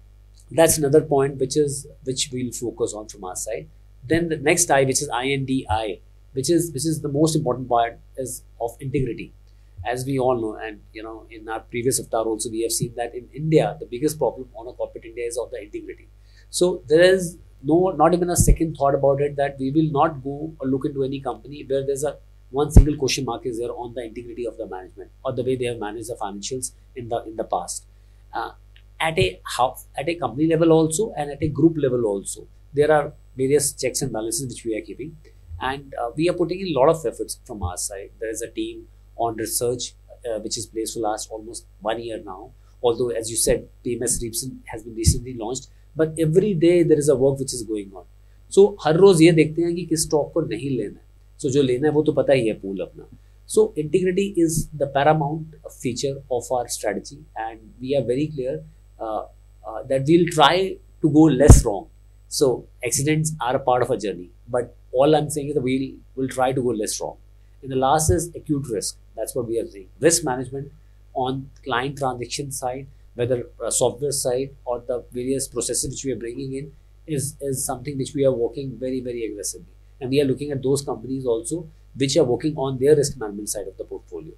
that's 0.52 0.78
another 0.78 1.02
point 1.02 1.38
which 1.38 1.58
is 1.58 1.88
which 2.04 2.30
we'll 2.32 2.52
focus 2.52 2.94
on 2.94 3.08
from 3.08 3.24
our 3.24 3.36
side. 3.36 3.68
Then 4.06 4.30
the 4.30 4.38
next 4.38 4.70
I, 4.70 4.84
which 4.84 5.02
is 5.02 5.10
INDI, 5.10 6.02
which 6.34 6.50
is 6.50 6.72
which 6.74 6.86
is 6.86 7.02
the 7.02 7.10
most 7.10 7.36
important 7.36 7.70
part, 7.70 8.00
is 8.18 8.44
of 8.60 8.76
integrity. 8.80 9.34
As 9.86 10.06
we 10.06 10.18
all 10.18 10.40
know, 10.40 10.56
and 10.56 10.82
you 10.94 11.04
know, 11.04 11.26
in 11.30 11.50
our 11.50 11.60
previous 11.60 12.00
avatar 12.00 12.26
also, 12.26 12.50
we 12.50 12.62
have 12.62 12.72
seen 12.72 12.94
that 12.96 13.14
in 13.14 13.28
India, 13.34 13.76
the 13.80 13.86
biggest 13.86 14.18
problem 14.18 14.48
on 14.56 14.68
a 14.68 14.74
corporate 14.74 15.06
India 15.06 15.26
is 15.26 15.38
of 15.38 15.52
the 15.52 15.62
integrity. 15.62 16.08
So 16.50 16.84
there 16.88 17.02
is 17.02 17.38
no, 17.64 17.90
not 17.92 18.14
even 18.14 18.30
a 18.30 18.36
second 18.36 18.76
thought 18.76 18.96
about 18.96 19.22
it 19.22 19.36
that 19.38 19.58
we 19.60 19.72
will 19.72 19.92
not 19.92 20.24
go 20.24 20.54
or 20.60 20.68
look 20.68 20.86
into 20.86 21.04
any 21.04 21.20
company 21.20 21.66
where 21.68 21.86
there's 21.86 22.04
a 22.04 22.18
one 22.52 22.72
single 22.72 22.96
question 22.96 23.26
mark 23.26 23.46
is 23.46 23.58
there 23.60 23.72
on 23.72 23.94
the 23.96 24.04
integrity 24.04 24.46
of 24.46 24.58
the 24.58 24.68
management 24.68 25.10
or 25.26 25.34
the 25.34 25.44
way 25.44 25.56
they 25.56 25.66
have 25.66 25.80
managed 25.80 26.10
the 26.10 26.16
financials 26.16 26.74
in 26.96 27.10
the 27.10 27.24
in 27.24 27.36
the 27.36 27.44
past. 27.44 27.86
Uh, 28.34 28.52
at 29.00 29.18
a 29.18 29.42
how, 29.56 29.76
at 29.98 30.08
a 30.08 30.16
company 30.16 30.48
level 30.48 30.72
also 30.72 31.14
and 31.18 31.32
at 31.32 31.42
a 31.42 31.48
group 31.48 31.76
level 31.78 32.06
also, 32.06 32.48
there 32.74 32.92
are 32.92 33.14
various 33.36 33.74
checks 33.74 34.02
and 34.02 34.14
balances 34.14 34.48
which 34.48 34.64
we 34.64 34.78
are 34.78 34.82
keeping 34.82 35.16
and 35.63 35.95
uh, 36.01 36.11
we 36.17 36.29
are 36.29 36.35
putting 36.35 36.61
in 36.61 36.69
a 36.69 36.79
lot 36.79 36.89
of 36.89 37.05
efforts 37.05 37.41
from 37.45 37.63
our 37.63 37.77
side 37.77 38.11
there 38.21 38.31
is 38.31 38.43
a 38.43 38.51
team 38.51 38.87
on 39.17 39.37
research 39.37 39.95
uh, 40.29 40.39
which 40.41 40.57
is 40.59 40.67
placed 40.67 40.95
for 40.95 41.01
last 41.01 41.31
almost 41.31 41.67
one 41.81 42.01
year 42.01 42.21
now 42.25 42.51
although 42.83 43.09
as 43.11 43.31
you 43.31 43.37
said 43.37 43.69
pms 43.85 44.21
recent 44.23 44.55
has 44.67 44.83
been 44.83 44.95
recently 44.95 45.35
launched 45.35 45.69
but 45.97 46.15
every 46.19 46.55
day 46.55 46.83
there 46.83 46.99
is 46.99 47.09
a 47.09 47.17
work 47.17 47.39
which 47.39 47.53
is 47.53 47.63
going 47.63 47.91
on 47.95 48.05
so 48.57 48.77
हर 48.85 48.97
रोज 48.97 49.23
ये 49.23 49.33
देखते 49.33 49.63
हैं 49.63 49.75
कि 49.75 49.85
किस 49.87 50.03
stock 50.03 50.33
को 50.35 50.41
नहीं 50.41 50.71
लेना 50.77 50.99
है 50.99 51.07
सो 51.39 51.49
so, 51.49 51.55
जो 51.55 51.63
लेना 51.63 51.89
है 51.89 51.93
वो 51.95 52.03
तो 52.03 52.13
पता 52.13 52.33
ही 52.33 52.47
है 52.49 52.55
पूल 52.61 52.81
अपना 52.81 53.09
so 53.55 53.63
integrity 53.83 54.25
is 54.45 54.57
the 54.81 54.87
paramount 54.95 55.53
feature 55.83 56.17
of 56.39 56.49
our 56.57 56.69
strategy 56.77 57.19
and 57.45 57.61
we 57.83 57.95
are 57.99 58.03
very 58.09 58.27
clear 58.35 58.57
uh, 59.01 59.23
uh, 59.69 59.83
that 59.91 60.11
we'll 60.11 60.29
try 60.35 60.57
to 61.03 61.11
go 61.19 61.23
less 61.43 61.65
wrong 61.67 61.87
so 62.29 62.67
accidents 62.85 63.33
are 63.41 63.57
a 63.57 63.59
part 63.59 63.83
of 63.83 63.91
a 63.91 63.97
journey, 63.97 64.31
but 64.49 64.77
all 64.94 65.16
I'm 65.16 65.30
saying 65.30 65.50
is 65.50 65.56
that 65.56 65.62
we'll 65.62 65.92
will 66.16 66.28
try 66.28 66.52
to 66.54 66.62
go 66.62 66.70
less 66.70 67.00
wrong. 67.02 67.18
And 67.62 67.72
the 67.72 67.76
last 67.76 68.10
is 68.10 68.30
acute 68.36 68.68
risk. 68.70 68.98
That's 69.16 69.36
what 69.36 69.48
we 69.48 69.60
are 69.60 69.68
saying. 69.68 69.90
Risk 70.00 70.24
management 70.24 70.72
on 71.14 71.50
client 71.64 71.98
transaction 71.98 72.52
side, 72.52 72.88
whether 73.16 73.48
software 73.70 74.12
side 74.12 74.56
or 74.66 74.84
the 74.88 75.04
various 75.12 75.48
processes 75.48 75.92
which 75.92 76.06
we 76.06 76.12
are 76.12 76.22
bringing 76.26 76.54
in, 76.54 76.72
is 77.08 77.36
is 77.42 77.66
something 77.66 77.98
which 77.98 78.14
we 78.14 78.26
are 78.26 78.32
working 78.32 78.78
very 78.78 79.02
very 79.02 79.26
aggressively. 79.26 79.74
And 80.02 80.10
we 80.10 80.22
are 80.22 80.26
looking 80.26 80.52
at 80.52 80.64
those 80.64 80.82
companies 80.82 81.26
also 81.26 81.68
which 81.96 82.18
are 82.18 82.24
working 82.24 82.56
on 82.58 82.80
their 82.80 82.96
risk 82.96 83.18
management 83.18 83.50
side 83.50 83.68
of 83.68 83.78
the 83.78 83.84
portfolio. 83.84 84.34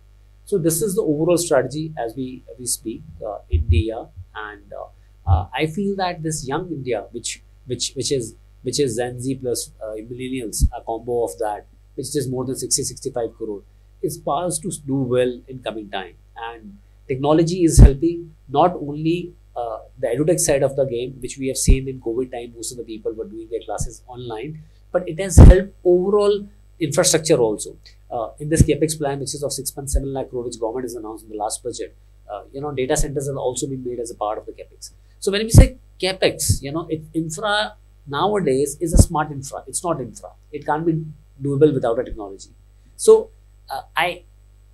So 0.45 0.57
this 0.57 0.81
is 0.81 0.95
the 0.95 1.01
overall 1.01 1.37
strategy 1.37 1.93
as 1.97 2.15
we 2.15 2.43
as 2.51 2.59
we 2.59 2.65
speak. 2.65 3.01
Uh, 3.25 3.37
India 3.49 4.07
and 4.35 4.73
uh, 4.73 5.31
uh, 5.31 5.47
I 5.53 5.65
feel 5.65 5.95
that 5.95 6.21
this 6.21 6.47
young 6.47 6.67
India, 6.69 7.05
which 7.11 7.41
which 7.65 7.93
which 7.95 8.11
is 8.11 8.35
which 8.65 8.79
is 8.79 8.97
Gen 8.97 9.19
Z 9.21 9.35
plus 9.35 9.71
uh, 9.83 9.95
millennials, 10.09 10.63
a 10.77 10.81
combo 10.81 11.23
of 11.25 11.37
that, 11.39 11.67
which 11.95 12.15
is 12.15 12.29
more 12.29 12.45
than 12.45 12.55
60, 12.55 12.83
65 12.83 13.37
crore, 13.37 13.61
is 14.01 14.17
poised 14.17 14.61
to 14.63 14.71
do 14.85 14.95
well 15.15 15.33
in 15.47 15.59
coming 15.59 15.89
time. 15.89 16.15
And 16.35 16.77
technology 17.07 17.63
is 17.63 17.77
helping 17.79 18.31
not 18.49 18.75
only 18.75 19.33
uh, 19.55 19.79
the 19.99 20.07
edutech 20.07 20.39
side 20.39 20.63
of 20.63 20.75
the 20.75 20.85
game, 20.85 21.13
which 21.19 21.37
we 21.37 21.47
have 21.47 21.57
seen 21.57 21.87
in 21.87 22.01
COVID 22.01 22.31
time, 22.31 22.53
most 22.55 22.71
of 22.71 22.77
the 22.77 22.83
people 22.83 23.13
were 23.13 23.25
doing 23.25 23.47
their 23.51 23.61
classes 23.67 24.01
online, 24.07 24.61
but 24.91 25.07
it 25.07 25.19
has 25.19 25.37
helped 25.37 25.73
overall 25.83 26.47
infrastructure 26.79 27.37
also. 27.37 27.77
Uh, 28.11 28.29
in 28.39 28.49
this 28.49 28.63
capex 28.63 28.97
plan, 28.97 29.19
which 29.19 29.33
is 29.33 29.43
of 29.43 29.51
6.7 29.51 30.13
lakh 30.13 30.29
crore, 30.29 30.43
which 30.43 30.59
government 30.59 30.85
has 30.85 30.95
announced 30.95 31.23
in 31.25 31.29
the 31.29 31.37
last 31.37 31.63
budget, 31.63 31.95
uh, 32.31 32.43
you 32.51 32.61
know, 32.61 32.71
data 32.71 32.97
centers 32.97 33.27
have 33.27 33.37
also 33.37 33.67
been 33.67 33.83
made 33.83 33.99
as 33.99 34.11
a 34.11 34.15
part 34.15 34.37
of 34.37 34.45
the 34.45 34.51
capex. 34.51 34.91
So 35.19 35.31
when 35.31 35.43
we 35.43 35.49
say 35.49 35.77
capex, 36.01 36.61
you 36.61 36.71
know, 36.71 36.87
it, 36.89 37.01
infra 37.13 37.75
nowadays 38.07 38.77
is 38.79 38.93
a 38.93 38.97
smart 38.97 39.31
infra. 39.31 39.63
It's 39.67 39.83
not 39.83 39.99
infra. 39.99 40.29
It 40.51 40.65
can't 40.65 40.85
be 40.85 41.03
doable 41.41 41.73
without 41.73 41.99
a 41.99 42.03
technology. 42.03 42.49
So 42.95 43.29
uh, 43.69 43.81
I 43.95 44.23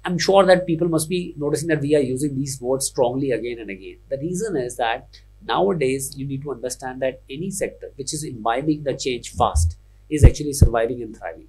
I'm 0.03 0.17
sure 0.17 0.45
that 0.45 0.65
people 0.65 0.87
must 0.87 1.09
be 1.09 1.35
noticing 1.37 1.67
that 1.67 1.81
we 1.81 1.95
are 1.95 2.01
using 2.01 2.35
these 2.35 2.59
words 2.59 2.87
strongly 2.87 3.31
again 3.31 3.59
and 3.59 3.69
again. 3.69 3.97
The 4.09 4.17
reason 4.17 4.57
is 4.57 4.75
that 4.77 5.21
nowadays 5.45 6.17
you 6.17 6.25
need 6.25 6.41
to 6.43 6.51
understand 6.51 7.01
that 7.03 7.21
any 7.29 7.51
sector 7.51 7.91
which 7.95 8.13
is 8.13 8.23
imbibing 8.23 8.83
the 8.83 8.95
change 8.95 9.31
fast 9.31 9.77
is 10.09 10.23
actually 10.23 10.53
surviving 10.53 11.03
and 11.03 11.15
thriving. 11.15 11.47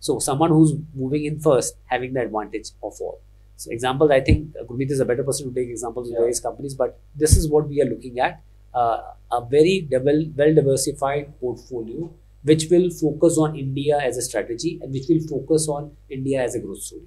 So 0.00 0.18
someone 0.18 0.50
who's 0.50 0.74
moving 0.94 1.24
in 1.26 1.40
first 1.40 1.76
having 1.86 2.14
the 2.14 2.22
advantage 2.22 2.70
of 2.82 2.94
all. 3.00 3.20
So 3.56 3.70
examples, 3.70 4.10
I 4.10 4.20
think 4.20 4.54
Gurmeet 4.66 4.90
is 4.90 5.00
a 5.00 5.04
better 5.04 5.22
person 5.22 5.48
to 5.48 5.54
take 5.54 5.68
examples 5.68 6.10
of 6.10 6.16
various 6.16 6.40
companies, 6.40 6.74
but 6.74 6.98
this 7.14 7.36
is 7.36 7.48
what 7.48 7.68
we 7.68 7.80
are 7.80 7.86
looking 7.86 8.18
at 8.18 8.42
a 8.74 9.40
very 9.50 9.88
well, 9.90 10.24
well 10.36 10.54
diversified 10.54 11.38
portfolio 11.40 12.12
which 12.42 12.66
will 12.70 12.90
focus 12.90 13.38
on 13.38 13.56
India 13.56 13.98
as 13.98 14.18
a 14.18 14.22
strategy 14.22 14.78
and 14.82 14.92
which 14.92 15.04
will 15.08 15.20
focus 15.26 15.66
on 15.66 15.96
India 16.10 16.42
as 16.42 16.54
a 16.54 16.60
growth 16.60 16.82
story. 16.82 17.06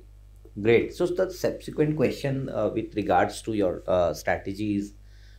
Great. 0.59 0.95
So 0.95 1.05
the 1.05 1.29
subsequent 1.29 1.95
question 1.95 2.49
uh, 2.49 2.69
with 2.69 2.95
regards 2.95 3.43
to 3.43 3.53
your 3.53 3.83
uh, 3.87 4.13
strategies. 4.15 4.93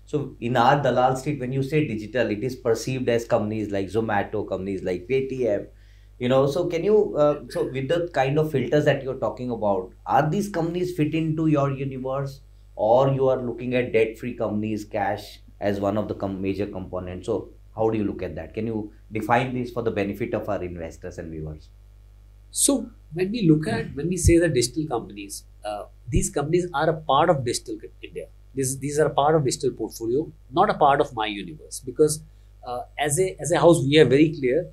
So 0.07 0.37
in 0.41 0.57
our 0.57 0.81
Dalal 0.81 1.17
Street, 1.17 1.41
when 1.41 1.53
you 1.53 1.65
say 1.65 1.87
digital, 1.87 2.31
it 2.31 2.45
is 2.45 2.55
perceived 2.55 3.09
as 3.09 3.25
companies 3.25 3.73
like 3.73 3.89
Zomato, 3.89 4.49
companies 4.49 4.85
like 4.85 5.09
Paytm. 5.09 5.67
You 6.21 6.29
know, 6.29 6.47
so 6.47 6.67
can 6.67 6.85
you 6.85 7.17
uh, 7.17 7.43
so 7.49 7.65
with 7.65 7.89
the 7.89 8.09
kind 8.13 8.39
of 8.39 8.53
filters 8.53 8.85
that 8.85 9.03
you're 9.03 9.19
talking 9.19 9.51
about, 9.51 9.93
are 10.07 10.31
these 10.31 10.49
companies 10.49 10.97
fit 10.97 11.15
into 11.15 11.49
your 11.49 11.73
universe, 11.73 12.41
or 12.77 13.13
you 13.13 13.29
are 13.29 13.43
looking 13.43 13.75
at 13.75 13.93
debt-free 13.93 14.35
companies, 14.35 14.85
cash 14.85 15.41
as 15.61 15.81
one 15.81 15.97
of 15.99 16.09
the 16.09 16.15
com- 16.15 16.41
major 16.41 16.67
components. 16.67 17.27
So, 17.27 17.51
how 17.77 17.91
do 17.91 17.99
you 17.99 18.05
look 18.05 18.23
at 18.23 18.35
that? 18.37 18.55
Can 18.55 18.67
you 18.67 18.93
define 19.13 19.55
this 19.55 19.71
for 19.71 19.83
the 19.83 19.91
benefit 19.91 20.35
of 20.35 20.49
our 20.49 20.63
investors 20.63 21.19
and 21.19 21.31
viewers? 21.31 21.69
So, 22.51 22.91
when 23.13 23.31
we 23.31 23.49
look 23.49 23.67
at 23.67 23.95
when 23.95 24.09
we 24.09 24.17
say 24.17 24.39
the 24.39 24.49
digital 24.49 24.87
companies, 24.87 25.45
uh, 25.65 25.85
these 26.09 26.31
companies 26.31 26.67
are 26.75 26.89
a 26.91 26.95
part 26.95 27.31
of 27.31 27.45
digital 27.45 27.79
India. 28.03 28.27
These 28.55 28.79
these 28.79 28.99
are 28.99 29.07
a 29.07 29.15
part 29.15 29.35
of 29.37 29.45
digital 29.45 29.71
portfolio, 29.73 30.31
not 30.51 30.71
a 30.71 30.75
part 30.75 31.01
of 31.01 31.15
my 31.15 31.27
universe. 31.27 31.81
Because 31.81 32.23
uh, 32.67 32.81
as 32.99 33.19
a 33.21 33.37
as 33.41 33.53
a 33.53 33.59
house, 33.59 33.83
we 33.85 33.99
are 33.99 34.05
very 34.05 34.35
clear. 34.39 34.67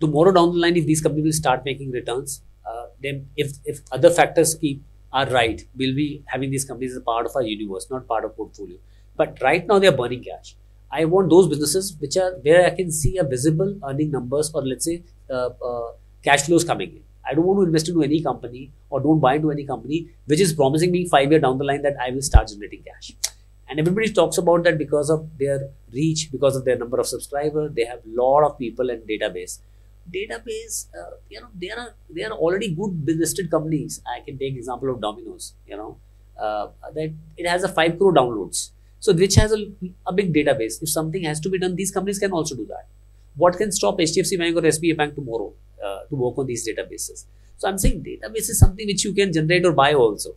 Tomorrow 0.00 0.32
down 0.32 0.52
the 0.52 0.58
line, 0.58 0.76
if 0.76 0.86
these 0.86 1.00
companies 1.00 1.24
will 1.24 1.32
start 1.40 1.64
making 1.64 1.90
returns, 1.90 2.42
uh, 2.68 2.86
then 3.02 3.28
if 3.36 3.52
if 3.64 3.80
other 3.90 4.10
factors 4.10 4.54
keep 4.54 4.82
are 5.12 5.26
right, 5.30 5.64
we'll 5.76 5.94
be 5.94 6.22
having 6.26 6.50
these 6.50 6.64
companies 6.64 6.92
as 6.92 6.98
a 6.98 7.00
part 7.00 7.26
of 7.26 7.34
our 7.34 7.42
universe, 7.42 7.86
not 7.90 8.06
part 8.06 8.24
of 8.24 8.36
portfolio. 8.36 8.76
But 9.16 9.38
right 9.42 9.66
now 9.66 9.78
they 9.78 9.86
are 9.86 9.96
burning 9.96 10.24
cash. 10.24 10.56
I 10.90 11.04
want 11.04 11.30
those 11.30 11.48
businesses 11.48 11.96
which 11.98 12.16
are 12.16 12.32
where 12.42 12.66
I 12.66 12.70
can 12.70 12.90
see 12.92 13.18
a 13.18 13.24
visible 13.24 13.78
earning 13.84 14.10
numbers 14.10 14.50
or 14.54 14.62
let's 14.62 14.84
say 14.84 15.02
uh, 15.30 15.50
uh, 15.70 15.92
cash 16.22 16.42
flows 16.42 16.64
coming 16.64 16.90
in. 16.90 17.02
I 17.28 17.34
don't 17.34 17.44
want 17.44 17.58
to 17.60 17.66
invest 17.66 17.88
into 17.88 18.02
any 18.02 18.22
company 18.22 18.70
or 18.88 19.00
don't 19.00 19.18
buy 19.18 19.34
into 19.34 19.50
any 19.50 19.64
company 19.64 20.08
which 20.26 20.40
is 20.40 20.52
promising 20.52 20.92
me 20.92 21.08
five 21.08 21.30
year 21.30 21.40
down 21.40 21.58
the 21.58 21.64
line 21.64 21.82
that 21.82 21.96
I 22.00 22.10
will 22.10 22.22
start 22.22 22.48
generating 22.48 22.82
cash. 22.84 23.12
And 23.68 23.80
everybody 23.80 24.12
talks 24.12 24.38
about 24.38 24.62
that 24.64 24.78
because 24.78 25.10
of 25.10 25.28
their 25.38 25.70
reach, 25.92 26.30
because 26.30 26.54
of 26.54 26.64
their 26.64 26.78
number 26.78 27.00
of 27.00 27.06
subscribers. 27.06 27.72
They 27.74 27.84
have 27.84 27.98
a 27.98 28.22
lot 28.22 28.44
of 28.44 28.58
people 28.58 28.90
and 28.90 29.02
database. 29.02 29.58
Database, 30.08 30.86
uh, 30.96 31.16
you 31.28 31.40
know, 31.40 31.48
they 31.52 31.70
are 31.70 31.94
they 32.08 32.22
are 32.22 32.30
already 32.30 32.72
good 32.72 33.04
listed 33.04 33.50
companies. 33.50 34.00
I 34.06 34.20
can 34.20 34.38
take 34.38 34.54
example 34.54 34.90
of 34.90 35.00
Domino's. 35.00 35.54
You 35.66 35.76
know, 35.76 35.98
uh, 36.40 36.68
that 36.94 37.12
it 37.36 37.48
has 37.48 37.64
a 37.64 37.68
five 37.68 37.98
crore 37.98 38.14
downloads. 38.14 38.70
So 39.06 39.12
which 39.12 39.36
has 39.36 39.52
a, 39.52 39.58
a 40.04 40.12
big 40.12 40.34
database. 40.34 40.82
If 40.82 40.88
something 40.88 41.22
has 41.22 41.38
to 41.40 41.48
be 41.48 41.60
done, 41.60 41.76
these 41.76 41.92
companies 41.92 42.18
can 42.18 42.32
also 42.32 42.56
do 42.56 42.66
that. 42.66 42.86
What 43.36 43.56
can 43.56 43.70
stop 43.70 43.98
HDFC 43.98 44.36
Bank 44.36 44.56
or 44.56 44.62
SBI 44.62 44.96
Bank 44.96 45.14
tomorrow 45.14 45.52
uh, 45.84 45.98
to 46.08 46.16
work 46.16 46.38
on 46.38 46.46
these 46.46 46.68
databases? 46.68 47.26
So 47.56 47.68
I'm 47.68 47.78
saying 47.78 48.02
database 48.02 48.50
is 48.54 48.58
something 48.58 48.84
which 48.84 49.04
you 49.04 49.12
can 49.12 49.32
generate 49.32 49.64
or 49.64 49.72
buy 49.72 49.92
also. 49.94 50.30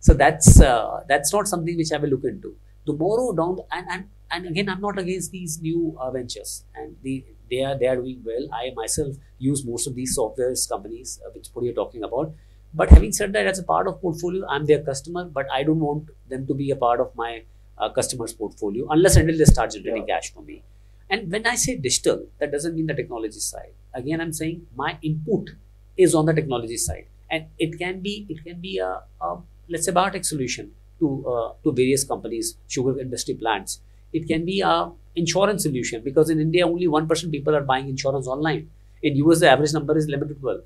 So 0.00 0.12
that's 0.12 0.60
uh, 0.60 1.02
that's 1.08 1.32
not 1.32 1.48
something 1.48 1.78
which 1.78 1.92
I 1.92 1.96
will 1.96 2.10
look 2.10 2.24
into 2.24 2.56
tomorrow 2.84 3.32
down 3.32 3.58
and, 3.72 3.86
and 3.94 4.04
and 4.30 4.46
again 4.46 4.68
i'm 4.72 4.80
not 4.80 4.98
against 4.98 5.30
these 5.32 5.60
new 5.60 5.96
uh, 6.00 6.10
ventures 6.10 6.64
and 6.74 6.96
the, 7.02 7.24
they 7.50 7.62
are 7.62 7.76
they 7.78 7.86
are 7.86 7.96
doing 7.96 8.22
well 8.24 8.46
i 8.60 8.70
myself 8.74 9.16
use 9.38 9.64
most 9.66 9.86
of 9.86 9.94
these 9.94 10.14
software 10.14 10.54
companies 10.68 11.20
uh, 11.26 11.30
which 11.34 11.48
you're 11.60 11.74
talking 11.74 12.02
about 12.02 12.32
but 12.72 12.88
having 12.88 13.12
said 13.12 13.34
that 13.34 13.46
as 13.46 13.58
a 13.58 13.62
part 13.62 13.86
of 13.86 14.00
portfolio 14.00 14.46
i'm 14.48 14.64
their 14.64 14.82
customer 14.90 15.24
but 15.24 15.46
i 15.52 15.62
don't 15.62 15.84
want 15.88 16.08
them 16.28 16.46
to 16.46 16.54
be 16.54 16.70
a 16.70 16.76
part 16.76 17.00
of 17.00 17.14
my 17.14 17.42
customers 17.88 18.32
portfolio 18.32 18.86
unless 18.90 19.16
until 19.16 19.36
they 19.36 19.44
start 19.44 19.70
generating 19.70 20.06
yeah. 20.06 20.16
cash 20.16 20.32
for 20.32 20.42
me 20.42 20.62
and 21.08 21.30
when 21.30 21.46
i 21.46 21.54
say 21.54 21.76
digital 21.76 22.26
that 22.38 22.52
doesn't 22.52 22.74
mean 22.74 22.86
the 22.86 22.94
technology 22.94 23.40
side 23.40 23.72
again 23.94 24.20
i'm 24.20 24.32
saying 24.32 24.66
my 24.76 24.98
input 25.02 25.50
is 25.96 26.14
on 26.14 26.26
the 26.26 26.32
technology 26.32 26.76
side 26.76 27.06
and 27.30 27.46
it 27.58 27.78
can 27.78 28.00
be 28.00 28.26
it 28.28 28.44
can 28.44 28.60
be 28.60 28.78
a, 28.78 29.02
a 29.20 29.38
let's 29.68 29.86
say 29.86 29.92
biotech 29.92 30.24
solution 30.24 30.72
to 30.98 31.08
uh, 31.26 31.52
to 31.64 31.72
various 31.72 32.04
companies, 32.04 32.56
sugar 32.68 32.98
industry 33.00 33.34
plants. 33.34 33.80
It 34.12 34.26
can 34.26 34.44
be 34.44 34.60
a 34.60 34.90
insurance 35.16 35.62
solution 35.62 36.02
because 36.02 36.30
in 36.30 36.40
India 36.40 36.66
only 36.66 36.88
one 36.88 37.06
percent 37.06 37.32
people 37.32 37.56
are 37.56 37.64
buying 37.72 37.88
insurance 37.88 38.26
online. 38.26 38.68
In 39.02 39.16
US 39.16 39.40
the 39.40 39.50
average 39.50 39.72
number 39.72 39.96
is 39.96 40.06
11 40.08 40.28
to 40.28 40.34
12. 40.34 40.60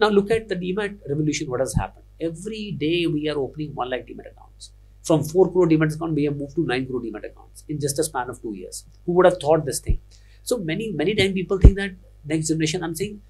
Now 0.00 0.08
look 0.08 0.30
at 0.30 0.48
the 0.48 0.56
demat 0.56 0.98
revolution. 1.08 1.50
What 1.50 1.60
has 1.60 1.74
happened? 1.74 2.04
Every 2.20 2.72
day 2.72 3.06
we 3.06 3.28
are 3.28 3.38
opening 3.38 3.74
one 3.74 3.90
lakh 3.90 4.06
demat 4.08 4.30
accounts. 4.32 4.45
From 5.06 5.22
four 5.22 5.50
crore 5.52 5.68
demat 5.68 5.94
accounts, 5.94 6.14
we 6.14 6.24
have 6.24 6.36
moved 6.36 6.56
to 6.56 6.66
nine 6.66 6.86
crore 6.86 7.00
demat 7.00 7.24
accounts 7.30 7.64
in 7.68 7.80
just 7.80 7.98
a 7.98 8.04
span 8.04 8.28
of 8.28 8.42
two 8.42 8.54
years. 8.54 8.84
Who 9.04 9.12
would 9.12 9.26
have 9.26 9.38
thought 9.40 9.64
this 9.64 9.80
thing? 9.80 10.00
So 10.42 10.58
many 10.58 10.92
many 10.92 11.14
times 11.14 11.34
people 11.34 11.58
think 11.58 11.76
that 11.76 11.92
next 12.24 12.48
generation. 12.48 12.82
I'm 12.82 12.94
saying 12.94 13.20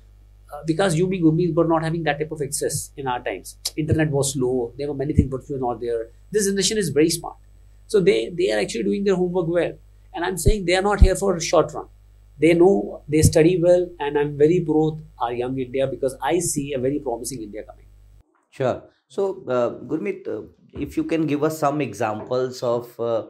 uh, 0.52 0.62
because 0.66 0.96
you 0.96 1.06
being 1.06 1.24
Gurmeet 1.24 1.54
were 1.54 1.66
not 1.66 1.82
having 1.82 2.02
that 2.04 2.18
type 2.18 2.32
of 2.32 2.40
access 2.42 2.92
in 2.96 3.06
our 3.06 3.22
times. 3.22 3.56
Internet 3.76 4.10
was 4.10 4.32
slow. 4.34 4.72
There 4.78 4.88
were 4.88 4.94
many 4.94 5.12
things 5.12 5.30
but 5.30 5.48
were 5.50 5.58
not 5.58 5.80
there. 5.80 6.08
This 6.30 6.46
generation 6.46 6.78
is 6.78 6.90
very 6.90 7.10
smart. 7.10 7.36
So 7.86 8.00
they, 8.00 8.30
they 8.30 8.52
are 8.52 8.60
actually 8.60 8.84
doing 8.84 9.04
their 9.04 9.16
homework 9.16 9.48
well. 9.48 9.72
And 10.14 10.24
I'm 10.24 10.38
saying 10.38 10.64
they 10.64 10.76
are 10.76 10.82
not 10.82 11.00
here 11.00 11.14
for 11.14 11.38
short 11.40 11.72
run. 11.72 11.86
They 12.38 12.52
know 12.54 13.02
they 13.08 13.22
study 13.22 13.60
well, 13.60 13.88
and 13.98 14.18
I'm 14.18 14.36
very 14.36 14.60
pro 14.60 14.98
our 15.18 15.32
young 15.32 15.58
India 15.58 15.86
because 15.86 16.16
I 16.22 16.38
see 16.38 16.74
a 16.74 16.78
very 16.78 16.98
promising 16.98 17.42
India 17.42 17.62
coming. 17.62 17.86
Sure. 18.50 18.82
So, 19.08 19.42
uh, 19.48 19.70
Gurmeet, 19.84 20.28
uh, 20.28 20.42
if 20.78 20.96
you 20.96 21.04
can 21.04 21.26
give 21.26 21.42
us 21.42 21.58
some 21.58 21.80
examples 21.80 22.62
of 22.62 22.98
uh, 23.00 23.26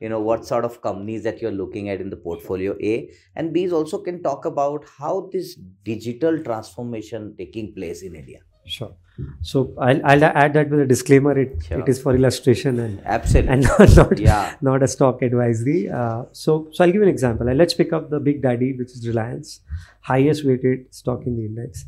you 0.00 0.08
know 0.08 0.20
what 0.20 0.46
sort 0.46 0.64
of 0.64 0.80
companies 0.82 1.22
that 1.24 1.40
you're 1.42 1.56
looking 1.62 1.88
at 1.88 2.00
in 2.00 2.10
the 2.10 2.16
portfolio 2.16 2.76
a 2.80 3.10
and 3.36 3.52
b 3.52 3.64
is 3.64 3.72
also 3.72 3.98
can 3.98 4.22
talk 4.22 4.44
about 4.44 4.86
how 4.98 5.28
this 5.32 5.54
digital 5.90 6.42
transformation 6.42 7.34
taking 7.36 7.74
place 7.74 8.02
in 8.02 8.14
india. 8.14 8.40
Sure. 8.66 8.94
So 9.42 9.74
i'll, 9.78 10.00
I'll 10.04 10.24
add 10.24 10.54
that 10.54 10.70
with 10.70 10.80
a 10.80 10.86
disclaimer. 10.86 11.38
It, 11.38 11.62
sure. 11.66 11.80
it 11.80 11.88
is 11.88 12.00
for 12.00 12.14
illustration 12.14 12.78
and 12.78 13.02
absolutely. 13.04 13.52
and 13.52 13.62
not 13.78 13.96
not, 13.96 14.18
yeah. 14.18 14.54
not 14.60 14.82
a 14.82 14.88
stock 14.88 15.22
advisory. 15.22 15.88
Uh, 15.88 16.24
so 16.32 16.68
so 16.72 16.84
i'll 16.84 16.92
give 16.92 17.02
an 17.02 17.08
example. 17.08 17.46
Let's 17.52 17.74
pick 17.74 17.92
up 17.92 18.10
the 18.10 18.20
big 18.20 18.42
daddy 18.42 18.74
which 18.78 18.92
is 18.92 19.06
reliance 19.06 19.60
highest 20.00 20.46
weighted 20.46 20.94
stock 20.94 21.26
in 21.26 21.36
the 21.36 21.44
index. 21.44 21.84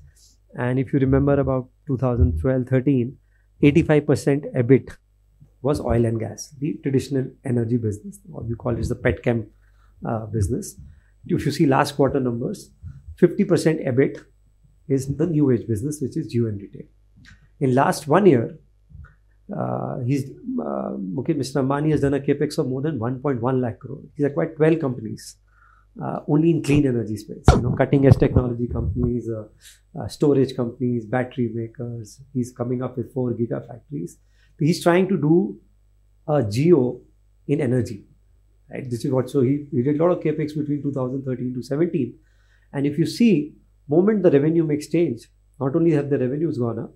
And 0.54 0.78
if 0.78 0.92
you 0.92 0.98
remember 0.98 1.40
about 1.40 1.68
2012 1.86 2.66
13 2.68 3.16
85% 3.62 4.52
ebit 4.56 4.90
was 5.62 5.80
oil 5.80 6.04
and 6.04 6.18
gas, 6.18 6.52
the 6.58 6.74
traditional 6.82 7.26
energy 7.44 7.76
business, 7.76 8.18
or 8.32 8.42
we 8.42 8.54
call 8.54 8.76
it 8.76 8.88
the 8.88 8.96
petchem 8.96 9.46
uh, 10.06 10.26
business. 10.26 10.74
If 11.26 11.46
you 11.46 11.52
see 11.52 11.66
last 11.66 11.94
quarter 11.94 12.18
numbers, 12.18 12.70
50% 13.20 13.86
EBIT 13.86 14.24
is 14.88 15.16
the 15.16 15.26
new 15.26 15.50
age 15.52 15.66
business, 15.66 16.00
which 16.02 16.16
is 16.16 16.34
and 16.34 16.60
retail. 16.60 16.86
In 17.60 17.74
last 17.74 18.08
one 18.08 18.26
year, 18.26 18.58
uh, 19.56 20.00
he's 20.00 20.30
uh, 20.60 20.96
okay, 21.20 21.34
Mr. 21.34 21.62
Ambani 21.62 21.90
has 21.92 22.00
done 22.00 22.14
a 22.14 22.20
capex 22.20 22.58
of 22.58 22.66
more 22.66 22.82
than 22.82 22.98
1.1 22.98 23.60
lakh 23.60 23.78
crore. 23.78 24.00
He's 24.16 24.26
acquired 24.26 24.56
12 24.56 24.80
companies. 24.80 25.36
Uh, 26.02 26.20
only 26.26 26.48
in 26.50 26.62
clean 26.62 26.86
energy 26.86 27.18
space, 27.18 27.44
you 27.52 27.60
know, 27.60 27.72
cutting 27.72 28.06
edge 28.06 28.16
technology 28.16 28.66
companies, 28.66 29.28
uh, 29.28 29.44
uh, 30.00 30.08
storage 30.08 30.56
companies, 30.56 31.04
battery 31.04 31.50
makers. 31.52 32.18
He's 32.32 32.50
coming 32.50 32.82
up 32.82 32.96
with 32.96 33.12
four 33.12 33.34
gigafactories 33.34 34.12
he's 34.62 34.82
trying 34.82 35.08
to 35.08 35.16
do 35.16 35.58
a 36.28 36.42
Jio 36.54 37.00
in 37.48 37.60
energy. 37.60 38.04
Right? 38.70 38.88
This 38.88 39.04
is 39.04 39.10
what 39.10 39.28
so 39.28 39.40
he, 39.40 39.66
he 39.70 39.82
did 39.82 40.00
a 40.00 40.04
lot 40.04 40.12
of 40.16 40.22
capex 40.22 40.56
between 40.56 40.82
2013 40.82 41.54
to 41.54 41.62
17. 41.62 42.14
And 42.72 42.86
if 42.86 42.98
you 42.98 43.06
see, 43.06 43.54
moment 43.88 44.22
the 44.22 44.30
revenue 44.30 44.64
mix 44.64 44.88
change, 44.88 45.28
not 45.60 45.74
only 45.76 45.92
have 45.92 46.08
the 46.10 46.18
revenues 46.18 46.58
gone 46.58 46.78
up, 46.78 46.92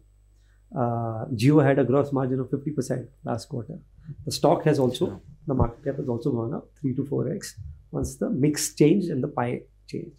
uh, 0.74 1.26
Jio 1.35 1.64
had 1.64 1.79
a 1.79 1.85
gross 1.85 2.12
margin 2.12 2.40
of 2.40 2.48
50% 2.50 3.07
last 3.24 3.48
quarter. 3.48 3.79
The 4.24 4.33
stock 4.33 4.64
has 4.64 4.79
also, 4.79 5.20
the 5.46 5.55
market 5.55 5.85
cap 5.85 5.96
has 5.96 6.09
also 6.09 6.31
gone 6.31 6.55
up 6.55 6.68
3 6.81 6.94
to 6.94 7.02
4x 7.02 7.55
once 7.90 8.16
the 8.16 8.31
mix 8.31 8.74
changed 8.74 9.09
and 9.09 9.22
the 9.22 9.29
pie 9.29 9.62
changed. 9.88 10.16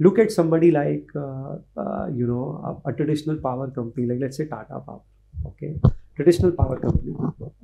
Look 0.00 0.18
at 0.18 0.32
somebody 0.32 0.72
like, 0.72 1.06
uh, 1.14 1.56
uh, 1.76 2.08
you 2.12 2.26
know, 2.26 2.82
a, 2.84 2.90
a, 2.90 2.92
traditional 2.92 3.36
power 3.36 3.70
company, 3.70 4.08
like 4.08 4.18
let's 4.20 4.36
say 4.36 4.46
Tata 4.46 4.80
Power. 4.80 5.02
Okay 5.46 5.76
traditional 6.16 6.52
power 6.52 6.78
company. 6.78 7.14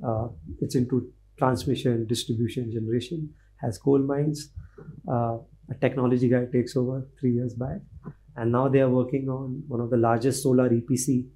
Uh, 0.05 0.27
it's 0.59 0.75
into 0.75 1.11
transmission, 1.37 2.05
distribution, 2.07 2.71
generation, 2.71 3.29
has 3.57 3.77
coal 3.77 3.99
mines. 3.99 4.49
Uh, 5.11 5.37
a 5.69 5.75
technology 5.79 6.27
guy 6.27 6.45
takes 6.51 6.75
over 6.75 7.07
three 7.19 7.33
years 7.33 7.53
back. 7.53 7.79
And 8.35 8.51
now 8.51 8.67
they 8.67 8.79
are 8.81 8.89
working 8.89 9.29
on 9.29 9.63
one 9.67 9.81
of 9.81 9.89
the 9.89 9.97
largest 9.97 10.43
solar 10.43 10.69
EPC 10.69 11.27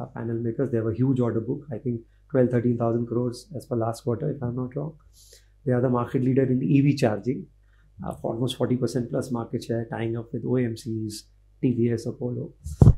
uh, 0.00 0.06
panel 0.06 0.36
makers. 0.36 0.70
They 0.70 0.78
have 0.78 0.86
a 0.86 0.94
huge 0.94 1.20
order 1.20 1.40
book, 1.40 1.62
I 1.72 1.78
think 1.78 2.00
12, 2.30 2.50
13,000 2.50 3.06
crores 3.06 3.46
as 3.56 3.66
per 3.66 3.76
last 3.76 4.02
quarter, 4.04 4.30
if 4.30 4.42
I'm 4.42 4.56
not 4.56 4.74
wrong. 4.76 4.96
They 5.64 5.72
are 5.72 5.80
the 5.80 5.88
market 5.88 6.22
leader 6.22 6.42
in 6.42 6.62
EV 6.62 6.96
charging, 6.96 7.46
uh, 8.06 8.14
almost 8.22 8.58
40% 8.58 9.10
plus 9.10 9.30
market 9.30 9.64
share, 9.64 9.86
tying 9.90 10.16
up 10.16 10.32
with 10.32 10.44
OMCs, 10.44 11.14
TVS, 11.62 12.08
Apollo. 12.08 12.52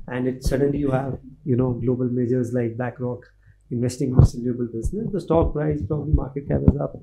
And 0.09 0.27
it 0.27 0.43
suddenly 0.45 0.79
you 0.79 0.91
have, 0.91 1.19
you 1.45 1.57
know, 1.57 1.73
global 1.73 2.09
majors 2.09 2.53
like 2.53 2.77
BlackRock 2.77 3.25
investing 3.71 4.11
in 4.11 4.17
this 4.17 4.35
renewable 4.35 4.67
business, 4.67 5.09
the 5.13 5.21
stock 5.21 5.53
price 5.53 5.81
probably 5.87 6.13
market 6.13 6.49
cap 6.49 6.61
is 6.69 6.81
up 6.81 6.97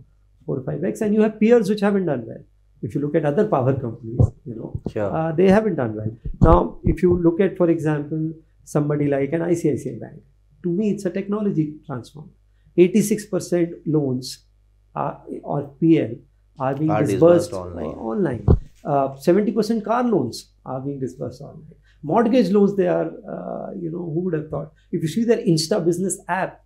four 0.45 0.59
or 0.59 0.63
five 0.63 0.83
x, 0.83 1.01
and 1.01 1.13
you 1.13 1.21
have 1.21 1.39
peers 1.39 1.69
which 1.69 1.81
haven't 1.81 2.05
done 2.05 2.25
well. 2.25 2.43
If 2.81 2.95
you 2.95 3.01
look 3.01 3.15
at 3.15 3.25
other 3.25 3.47
power 3.47 3.73
companies, 3.73 4.19
you 4.45 4.55
know, 4.55 4.81
sure. 4.91 5.15
uh, 5.15 5.31
they 5.31 5.49
haven't 5.49 5.75
done 5.75 5.95
well. 5.95 6.11
Now, 6.41 6.79
if 6.83 7.01
you 7.01 7.17
look 7.17 7.39
at, 7.39 7.57
for 7.57 7.69
example, 7.69 8.33
somebody 8.65 9.07
like 9.07 9.31
an 9.31 9.41
ICICI 9.41 10.01
Bank, 10.01 10.21
to 10.63 10.69
me, 10.69 10.91
it's 10.91 11.05
a 11.05 11.09
technology 11.09 11.75
transform. 11.85 12.29
86% 12.77 13.73
loans 13.85 14.45
are, 14.95 15.21
or 15.43 15.73
PL 15.79 16.15
are 16.59 16.75
being 16.75 16.91
are 16.91 17.03
disbursed, 17.03 17.51
disbursed 17.51 17.53
online. 17.53 17.85
online. 17.85 18.45
Uh, 18.83 19.15
70% 19.15 19.85
car 19.85 20.03
loans 20.03 20.51
are 20.65 20.81
being 20.81 20.99
disbursed 20.99 21.41
online 21.41 21.75
mortgage 22.03 22.51
loans 22.51 22.75
they 22.75 22.87
are 22.87 23.07
uh, 23.33 23.71
you 23.79 23.91
know 23.91 24.03
who 24.13 24.21
would 24.25 24.33
have 24.33 24.49
thought? 24.49 24.71
If 24.91 25.01
you 25.01 25.07
see 25.07 25.23
their 25.23 25.37
insta 25.37 25.83
business 25.83 26.19
app 26.27 26.61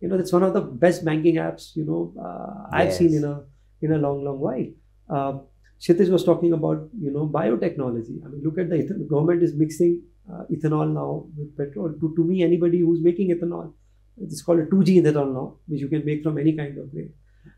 you 0.00 0.08
know 0.08 0.16
that's 0.16 0.32
one 0.32 0.42
of 0.42 0.52
the 0.52 0.60
best 0.60 1.04
banking 1.04 1.36
apps 1.36 1.74
you 1.74 1.84
know 1.84 2.12
uh, 2.22 2.68
i've 2.78 2.92
seen 2.92 3.14
in 3.14 3.24
a 3.24 3.42
in 3.82 3.92
a 3.92 3.98
long 3.98 4.24
long 4.24 4.38
while. 4.38 4.66
Uh, 5.08 5.38
Kshitiz 5.80 6.10
was 6.10 6.24
talking 6.24 6.52
about 6.52 6.88
you 6.98 7.10
know 7.10 7.26
biotechnology. 7.28 8.24
I 8.24 8.28
mean 8.28 8.42
look 8.42 8.58
at 8.58 8.70
the 8.70 8.76
ethanol. 8.76 9.08
government 9.08 9.42
is 9.42 9.54
mixing 9.54 10.02
uh, 10.32 10.44
ethanol 10.50 10.92
now 10.92 11.26
with 11.36 11.56
petrol. 11.56 11.92
To, 12.00 12.14
to 12.16 12.24
me 12.24 12.42
anybody 12.42 12.80
who's 12.80 13.00
making 13.00 13.30
ethanol 13.36 13.72
it's 14.18 14.42
called 14.42 14.60
a 14.60 14.66
2g 14.66 15.02
ethanol 15.02 15.32
now 15.32 15.56
which 15.66 15.80
you 15.80 15.88
can 15.88 16.04
make 16.04 16.22
from 16.22 16.38
any 16.38 16.56
kind 16.56 16.78
of 16.78 16.90
grain 16.90 17.12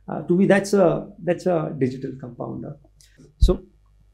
uh, 0.09 0.23
to 0.23 0.37
me 0.37 0.47
that's 0.47 0.73
a 0.73 1.09
that's 1.23 1.47
a 1.47 1.75
digital 1.79 2.13
compounder. 2.21 2.77
So 3.39 3.63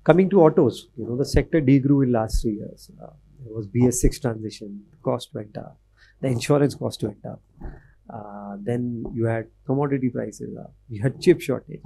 Coming 0.04 0.28
to 0.30 0.42
autos, 0.42 0.88
you 0.96 1.06
know, 1.06 1.16
the 1.16 1.24
sector 1.24 1.60
degrew 1.60 2.04
in 2.04 2.12
last 2.12 2.42
three 2.42 2.56
years. 2.56 2.90
Uh, 3.02 3.06
there 3.42 3.54
was 3.54 3.66
BS6 3.66 4.20
transition, 4.20 4.82
cost 5.02 5.30
went 5.34 5.56
up, 5.56 5.78
the 6.20 6.28
insurance 6.28 6.74
cost 6.74 7.02
went 7.02 7.24
up. 7.24 7.40
Uh, 8.12 8.56
then 8.60 9.04
you 9.14 9.24
had 9.24 9.46
commodity 9.64 10.10
prices 10.10 10.56
up, 10.58 10.74
you 10.90 11.02
had 11.02 11.20
chip 11.20 11.40
shortage. 11.40 11.80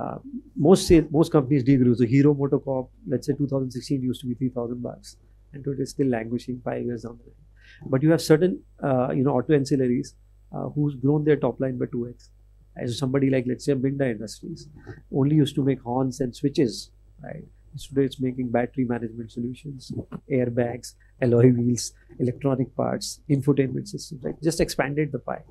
Uh, 0.00 0.16
most 0.56 0.90
most 1.10 1.32
companies 1.32 1.62
degrew. 1.62 1.94
So 1.96 2.06
Hero 2.06 2.34
MotoCorp, 2.34 2.88
let's 3.06 3.26
say 3.26 3.34
2016 3.34 4.02
used 4.02 4.20
to 4.22 4.26
be 4.26 4.34
3,000 4.34 4.82
bucks, 4.82 5.16
and 5.52 5.66
it 5.66 5.80
is 5.80 5.90
still 5.90 6.06
languishing 6.06 6.62
five 6.64 6.84
years 6.84 7.02
down 7.02 7.18
the 7.18 7.24
line. 7.24 7.90
But 7.90 8.02
you 8.02 8.10
have 8.10 8.22
certain, 8.22 8.62
uh, 8.82 9.10
you 9.10 9.22
know, 9.22 9.32
auto 9.32 9.52
ancillaries 9.52 10.14
uh, 10.54 10.68
who's 10.70 10.94
grown 10.94 11.24
their 11.24 11.36
top 11.36 11.60
line 11.60 11.78
by 11.78 11.86
2x. 11.86 12.28
As 12.76 12.98
somebody 12.98 13.28
like, 13.30 13.44
let's 13.46 13.64
say, 13.64 13.74
Minda 13.74 14.08
Industries, 14.08 14.68
only 15.14 15.36
used 15.36 15.54
to 15.56 15.64
make 15.64 15.80
horns 15.80 16.20
and 16.20 16.34
switches, 16.34 16.90
right? 17.22 17.44
Today 17.78 18.04
it's 18.04 18.20
making 18.20 18.50
battery 18.50 18.84
management 18.84 19.30
solutions, 19.30 19.92
airbags, 20.30 20.94
alloy 21.22 21.52
wheels, 21.52 21.92
electronic 22.18 22.74
parts, 22.74 23.20
infotainment 23.30 23.86
systems, 23.86 24.24
right? 24.24 24.34
Just 24.42 24.60
expanded 24.60 25.12
the 25.12 25.20
pie. 25.20 25.44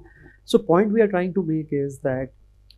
So 0.44 0.58
point 0.60 0.92
we 0.92 1.02
are 1.02 1.08
trying 1.08 1.34
to 1.36 1.44
make 1.44 1.68
is 1.72 2.00
that 2.00 2.32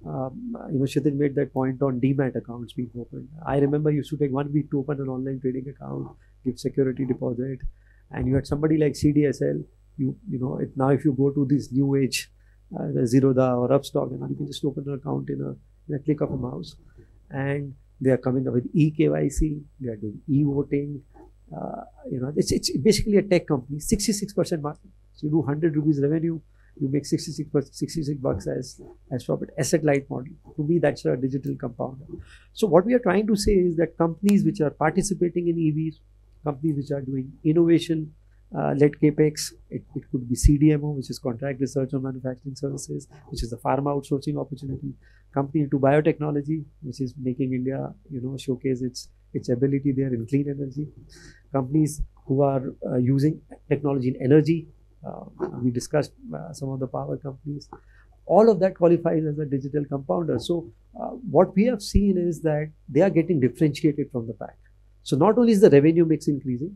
um, 0.06 0.56
you 0.72 0.80
know, 0.80 0.86
Kshitiz 0.86 1.14
made 1.14 1.36
that 1.36 1.54
point 1.54 1.82
on 1.82 2.00
demat 2.02 2.36
accounts 2.36 2.74
being 2.74 2.90
opened. 3.00 3.30
I 3.46 3.60
remember 3.60 3.92
used 3.92 4.10
to 4.10 4.18
take 4.18 4.32
one 4.32 4.52
week 4.52 4.72
to 4.72 4.80
open 4.80 5.00
an 5.00 5.08
online 5.08 5.40
trading 5.40 5.70
account, 5.70 6.08
give 6.44 6.60
security 6.60 7.06
deposit, 7.06 7.60
and 8.10 8.28
you 8.28 8.36
had 8.36 8.48
somebody 8.48 8.78
like 8.78 8.94
CDSL. 8.94 9.64
You 9.98 10.16
you 10.30 10.40
know, 10.40 10.58
it, 10.58 10.76
now 10.76 10.90
if 10.90 11.06
you 11.06 11.14
go 11.14 11.30
to 11.30 11.46
this 11.46 11.72
new 11.72 11.96
age, 11.96 12.32
uh, 12.76 13.04
Zerodha 13.04 13.58
or 13.58 13.70
Upstox, 13.70 14.12
and 14.12 14.30
you 14.30 14.36
can 14.36 14.48
just 14.48 14.66
open 14.66 14.86
an 14.88 14.96
account 14.96 15.30
in 15.30 15.42
a, 15.42 15.56
in 15.88 15.96
a 15.96 16.00
click 16.00 16.22
of 16.22 16.32
a 16.32 16.38
mouse, 16.38 16.76
and 17.30 17.76
they 18.02 18.10
are 18.10 18.18
coming 18.18 18.48
up 18.48 18.56
with 18.56 18.68
e-KYC, 18.74 19.62
they 19.80 19.90
are 19.90 19.96
doing 19.96 20.20
e-voting. 20.28 21.02
Uh, 21.56 21.84
you 22.10 22.20
know, 22.20 22.34
it's, 22.36 22.52
it's 22.52 22.76
basically 22.78 23.18
a 23.18 23.22
tech 23.22 23.48
company, 23.48 23.78
66% 23.78 24.62
market. 24.62 24.90
So 25.14 25.28
you 25.28 25.30
do 25.30 25.38
100 25.38 25.76
rupees 25.76 26.00
revenue, 26.02 26.40
you 26.80 26.90
make 26.90 27.06
66 27.06 27.50
66 27.72 28.20
bucks 28.20 28.48
as 28.48 28.80
as 29.12 29.24
profit 29.26 29.50
asset 29.58 29.84
light 29.84 30.10
model 30.10 30.34
to 30.56 30.64
me 30.64 30.80
that's 30.80 31.06
a 31.06 31.18
digital 31.18 31.56
compounder 31.56 32.06
so 32.54 32.68
what 32.68 32.86
we 32.86 32.94
are 32.94 33.00
trying 33.00 33.28
to 33.28 33.36
say 33.36 33.54
is 33.54 33.76
that 33.76 33.98
companies 33.98 34.46
which 34.46 34.62
are 34.62 34.70
participating 34.70 35.48
in 35.50 35.58
evs 35.58 36.00
companies 36.44 36.78
which 36.78 36.92
are 36.92 37.02
doing 37.02 37.32
innovation 37.44 38.14
uh, 38.58 38.74
led 38.78 38.92
capex 39.02 39.54
it, 39.70 39.84
it 39.96 40.04
could 40.12 40.28
be 40.30 40.36
cdmo 40.36 40.96
which 40.96 41.10
is 41.10 41.20
contract 41.20 41.60
research 41.62 41.94
on 41.94 42.04
manufacturing 42.04 42.56
services 42.56 43.08
which 43.30 43.44
is 43.44 43.54
a 43.54 43.58
pharma 43.58 43.96
outsourcing 43.96 44.40
opportunity 44.40 44.94
company 45.34 45.64
into 45.64 45.80
biotechnology 45.80 46.64
which 46.82 47.00
is 47.00 47.14
making 47.30 47.54
india 47.54 47.94
you 48.10 48.22
know 48.22 48.36
showcase 48.38 48.82
its 48.82 49.08
its 49.34 49.50
ability 49.50 49.94
there 49.94 50.14
in 50.14 50.28
clean 50.28 50.50
energy 50.50 50.88
companies 51.54 52.02
who 52.26 52.42
are 52.42 52.64
uh, 52.90 52.98
using 52.98 53.42
technology 53.70 54.10
in 54.10 54.18
energy 54.22 54.68
uh, 55.08 55.24
we 55.62 55.72
discussed 55.72 56.14
uh, 56.34 56.54
some 56.54 56.70
of 56.70 56.80
the 56.80 56.88
power 56.88 57.18
companies. 57.18 57.70
All 58.26 58.50
of 58.50 58.60
that 58.60 58.78
qualifies 58.78 59.26
as 59.26 59.40
a 59.40 59.46
digital 59.46 59.84
compounder. 59.86 60.38
So, 60.40 60.72
uh, 61.00 61.10
what 61.38 61.56
we 61.56 61.66
have 61.66 61.82
seen 61.82 62.18
is 62.18 62.42
that 62.42 62.72
they 62.88 63.02
are 63.02 63.10
getting 63.10 63.40
differentiated 63.40 64.12
from 64.12 64.28
the 64.28 64.34
pack. 64.34 64.58
So, 65.04 65.18
not 65.18 65.38
only 65.38 65.54
is 65.54 65.62
the 65.62 65.70
revenue 65.70 66.06
mix 66.06 66.28
increasing, 66.28 66.76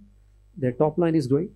their 0.58 0.72
top 0.72 0.98
line 0.98 1.16
is 1.16 1.28
growing, 1.28 1.52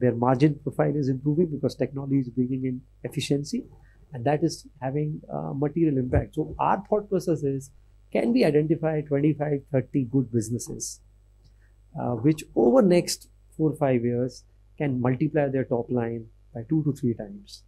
their 0.00 0.14
margin 0.14 0.58
profile 0.62 0.94
is 0.96 1.08
improving 1.08 1.46
because 1.46 1.74
technology 1.76 2.18
is 2.18 2.28
bringing 2.28 2.64
in 2.64 2.80
efficiency, 3.04 3.64
and 4.12 4.24
that 4.24 4.42
is 4.42 4.66
having 4.80 5.20
material 5.54 5.98
impact. 5.98 6.34
So, 6.34 6.54
our 6.58 6.82
thought 6.88 7.08
process 7.08 7.42
is 7.42 7.70
can 8.12 8.32
we 8.32 8.44
identify 8.44 9.00
25, 9.00 9.62
30 9.72 10.04
good 10.04 10.32
businesses, 10.32 11.00
uh, 12.00 12.12
which 12.12 12.44
over 12.54 12.80
next 12.80 13.28
four 13.56 13.70
or 13.70 13.76
five 13.76 14.04
years 14.04 14.44
can 14.78 15.00
multiply 15.00 15.48
their 15.48 15.64
top 15.64 15.90
line 15.90 16.26
by 16.54 16.62
two 16.68 16.84
to 16.84 16.92
three 16.92 17.14
times? 17.14 17.64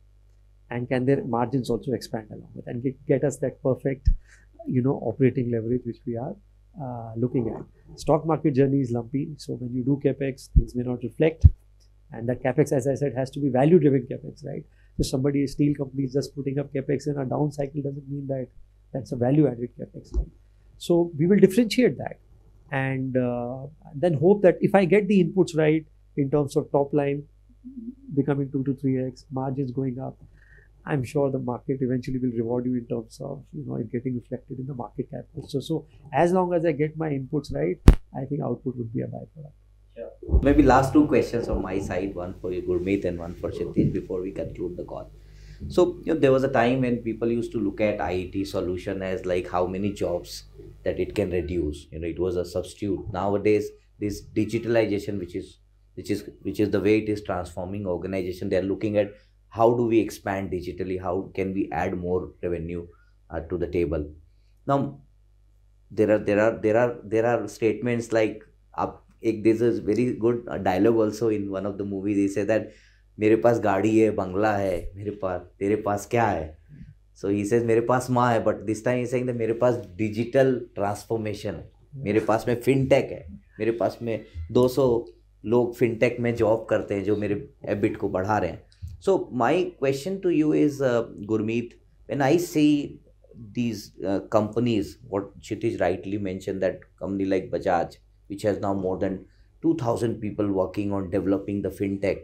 And 0.70 0.88
can 0.88 1.06
their 1.06 1.24
margins 1.24 1.70
also 1.70 1.92
expand 1.92 2.28
along 2.30 2.50
with 2.54 2.66
and 2.66 2.82
get, 2.82 3.06
get 3.06 3.24
us 3.24 3.38
that 3.38 3.62
perfect 3.62 4.08
you 4.66 4.82
know 4.82 5.00
operating 5.04 5.50
leverage 5.50 5.82
which 5.84 5.98
we 6.06 6.16
are 6.16 6.34
uh, 6.82 7.12
looking 7.16 7.48
at. 7.48 7.98
Stock 7.98 8.26
market 8.26 8.54
journey 8.54 8.80
is 8.80 8.90
lumpy 8.90 9.28
so 9.36 9.54
when 9.54 9.74
you 9.74 9.84
do 9.84 10.00
capex 10.04 10.48
things 10.50 10.74
may 10.74 10.82
not 10.82 11.02
reflect 11.02 11.46
and 12.12 12.28
that 12.28 12.42
capex 12.42 12.72
as 12.72 12.86
i 12.86 12.94
said 12.94 13.14
has 13.16 13.30
to 13.30 13.40
be 13.40 13.48
value 13.48 13.78
driven 13.78 14.06
capex 14.10 14.44
right 14.44 14.64
so 14.96 15.02
somebody 15.02 15.46
steel 15.46 15.74
company 15.74 16.04
is 16.04 16.12
just 16.12 16.34
putting 16.34 16.58
up 16.58 16.72
capex 16.72 17.06
in 17.06 17.18
a 17.18 17.24
down 17.24 17.50
cycle 17.52 17.82
doesn't 17.82 18.08
mean 18.08 18.26
that 18.26 18.48
that's 18.92 19.12
a 19.12 19.16
value 19.16 19.46
added 19.46 19.70
capex 19.78 20.14
right? 20.16 20.26
so 20.78 21.10
we 21.18 21.26
will 21.26 21.38
differentiate 21.38 21.98
that 21.98 22.18
and 22.72 23.16
uh, 23.16 23.66
then 23.94 24.14
hope 24.14 24.42
that 24.42 24.56
if 24.60 24.74
i 24.74 24.84
get 24.84 25.08
the 25.08 25.22
inputs 25.24 25.56
right 25.56 25.86
in 26.16 26.30
terms 26.30 26.56
of 26.56 26.70
top 26.72 26.92
line 26.92 27.22
becoming 28.14 28.50
2 28.50 28.64
to 28.64 28.74
3x, 28.74 29.24
margins 29.30 29.70
going 29.72 29.98
up. 29.98 30.16
I'm 30.84 31.02
sure 31.02 31.30
the 31.30 31.40
market 31.40 31.78
eventually 31.80 32.18
will 32.18 32.30
reward 32.30 32.64
you 32.64 32.76
in 32.76 32.86
terms 32.86 33.18
of 33.20 33.42
you 33.52 33.64
know 33.66 33.74
it 33.76 33.90
getting 33.90 34.14
reflected 34.14 34.60
in 34.60 34.66
the 34.66 34.74
market 34.74 35.10
cap. 35.10 35.24
So, 35.48 35.58
so 35.58 35.86
as 36.12 36.32
long 36.32 36.54
as 36.54 36.64
I 36.64 36.72
get 36.72 36.96
my 36.96 37.08
inputs 37.08 37.52
right, 37.52 37.78
I 38.16 38.24
think 38.24 38.40
output 38.40 38.76
would 38.76 38.92
be 38.92 39.00
a 39.00 39.06
byproduct. 39.06 39.65
Maybe 40.42 40.62
last 40.62 40.92
two 40.92 41.06
questions 41.06 41.48
on 41.48 41.62
my 41.62 41.78
side, 41.78 42.14
one 42.14 42.34
for 42.40 42.52
you, 42.52 42.62
Gurmeet, 42.62 43.04
and 43.04 43.18
one 43.18 43.34
for 43.34 43.50
Kshitiz 43.50 43.92
before 43.92 44.20
we 44.20 44.32
conclude 44.32 44.76
the 44.76 44.84
call. 44.84 45.10
So 45.68 46.00
you 46.04 46.14
know, 46.14 46.20
there 46.20 46.32
was 46.32 46.44
a 46.44 46.48
time 46.52 46.82
when 46.82 46.98
people 46.98 47.30
used 47.30 47.52
to 47.52 47.58
look 47.58 47.80
at 47.80 47.98
IET 47.98 48.46
solution 48.46 49.02
as 49.02 49.24
like 49.24 49.50
how 49.50 49.66
many 49.66 49.92
jobs 49.92 50.44
that 50.84 51.00
it 51.00 51.14
can 51.14 51.30
reduce. 51.30 51.86
You 51.90 52.00
know, 52.00 52.06
it 52.08 52.18
was 52.18 52.36
a 52.36 52.44
substitute. 52.44 53.12
Nowadays, 53.12 53.70
this 53.98 54.22
digitalization, 54.22 55.18
which 55.18 55.34
is 55.34 55.58
which 55.94 56.10
is 56.10 56.28
which 56.42 56.60
is 56.60 56.70
the 56.70 56.80
way 56.80 56.98
it 56.98 57.08
is 57.08 57.22
transforming 57.22 57.86
organization 57.86 58.48
they 58.48 58.58
are 58.58 58.68
looking 58.70 58.98
at 58.98 59.12
how 59.48 59.72
do 59.74 59.86
we 59.86 59.98
expand 59.98 60.50
digitally 60.50 61.00
how 61.00 61.30
can 61.34 61.52
we 61.54 61.68
add 61.72 61.96
more 61.98 62.30
revenue 62.42 62.86
uh, 63.30 63.40
to 63.40 63.58
the 63.58 63.66
table 63.66 64.06
now 64.66 65.00
there 65.90 66.10
are 66.10 66.18
there 66.18 66.40
are 66.40 66.58
there 66.66 66.76
are 66.76 66.96
there 67.04 67.26
are 67.26 67.48
statements 67.48 68.12
like 68.12 68.44
up 68.74 69.05
there's 69.30 69.44
this 69.44 69.62
is 69.62 69.82
very 69.82 70.12
good 70.12 70.50
dialogue 70.50 70.98
also 70.98 71.30
in 71.30 71.48
one 71.48 71.66
of 71.66 71.74
the 71.76 72.04
they 72.04 72.38
say 72.38 72.50
that 72.50 72.62
मेरे 73.18 73.36
पास 73.36 73.60
गाड़ी 73.60 73.98
है 73.98 74.10
बंगला 74.10 74.56
है 74.56 74.90
मेरे 74.94 75.10
पास 75.10 75.40
तेरे 75.40 75.76
पास 75.76 76.06
क्या 76.06 76.26
है? 76.26 76.58
सो 77.14 77.28
he 77.28 77.44
says 77.44 77.64
मेरे 77.64 77.80
पास 77.80 78.06
माँ 78.10 78.32
है 78.32 78.44
बट 78.44 78.56
दिस 78.56 78.84
टाइम 78.84 79.06
सेइंग 79.06 79.30
मेरे 79.30 79.52
पास 79.52 79.74
डिजिटल 79.96 80.66
ट्रांसफॉर्मेशन 80.74 81.54
है। 81.54 81.70
मेरे 81.94 82.20
पास 82.20 82.44
में 82.48 82.60
फिनटेक 82.60 83.04
है। 83.04 83.40
मेरे 83.58 83.72
पास 83.72 83.98
में 84.02 84.24
200 84.52 85.04
लोग 85.44 85.74
फिनटेक 85.74 86.16
में 86.20 86.34
जॉब 86.34 86.66
करते 86.70 86.94
हैं 86.94 87.04
जो 87.04 87.16
मेरे 87.16 87.50
एबिट 87.64 87.96
को 87.96 88.08
बढ़ा 88.08 88.38
रहे 88.38 88.50
हैं। 88.50 88.62
So 89.00 89.30
my 89.32 89.64
question 89.64 90.18
to 90.18 90.30
you 90.30 90.54
is 90.54 90.78
Gurmeet 91.24 91.70
when 92.10 92.22
I 92.22 92.38
see 92.38 93.00
these 93.36 93.78
uh, 94.08 94.20
companies 94.20 94.86
what 95.10 95.22
Kshitij 95.40 95.80
rightly 95.80 96.18
mentioned 96.18 96.62
that 96.62 96.74
company 97.02 97.24
like 97.24 97.50
Bajaj 97.50 98.05
which 98.28 98.42
has 98.42 98.58
now 98.58 98.74
more 98.74 98.98
than 98.98 99.26
2000 99.62 100.20
people 100.20 100.50
working 100.50 100.92
on 100.92 101.10
developing 101.10 101.62
the 101.62 101.70
fintech. 101.70 102.22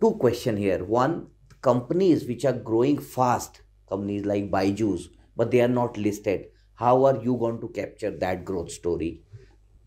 Two 0.00 0.12
question 0.12 0.56
here. 0.56 0.84
One 0.84 1.28
companies 1.60 2.26
which 2.26 2.44
are 2.44 2.52
growing 2.52 2.98
fast 2.98 3.62
companies 3.88 4.24
like 4.24 4.50
Byju's 4.50 5.08
but 5.36 5.50
they 5.50 5.60
are 5.60 5.68
not 5.68 5.96
listed. 5.96 6.46
How 6.74 7.04
are 7.04 7.22
you 7.22 7.36
going 7.36 7.60
to 7.60 7.68
capture 7.68 8.10
that 8.10 8.44
growth 8.44 8.70
story 8.70 9.22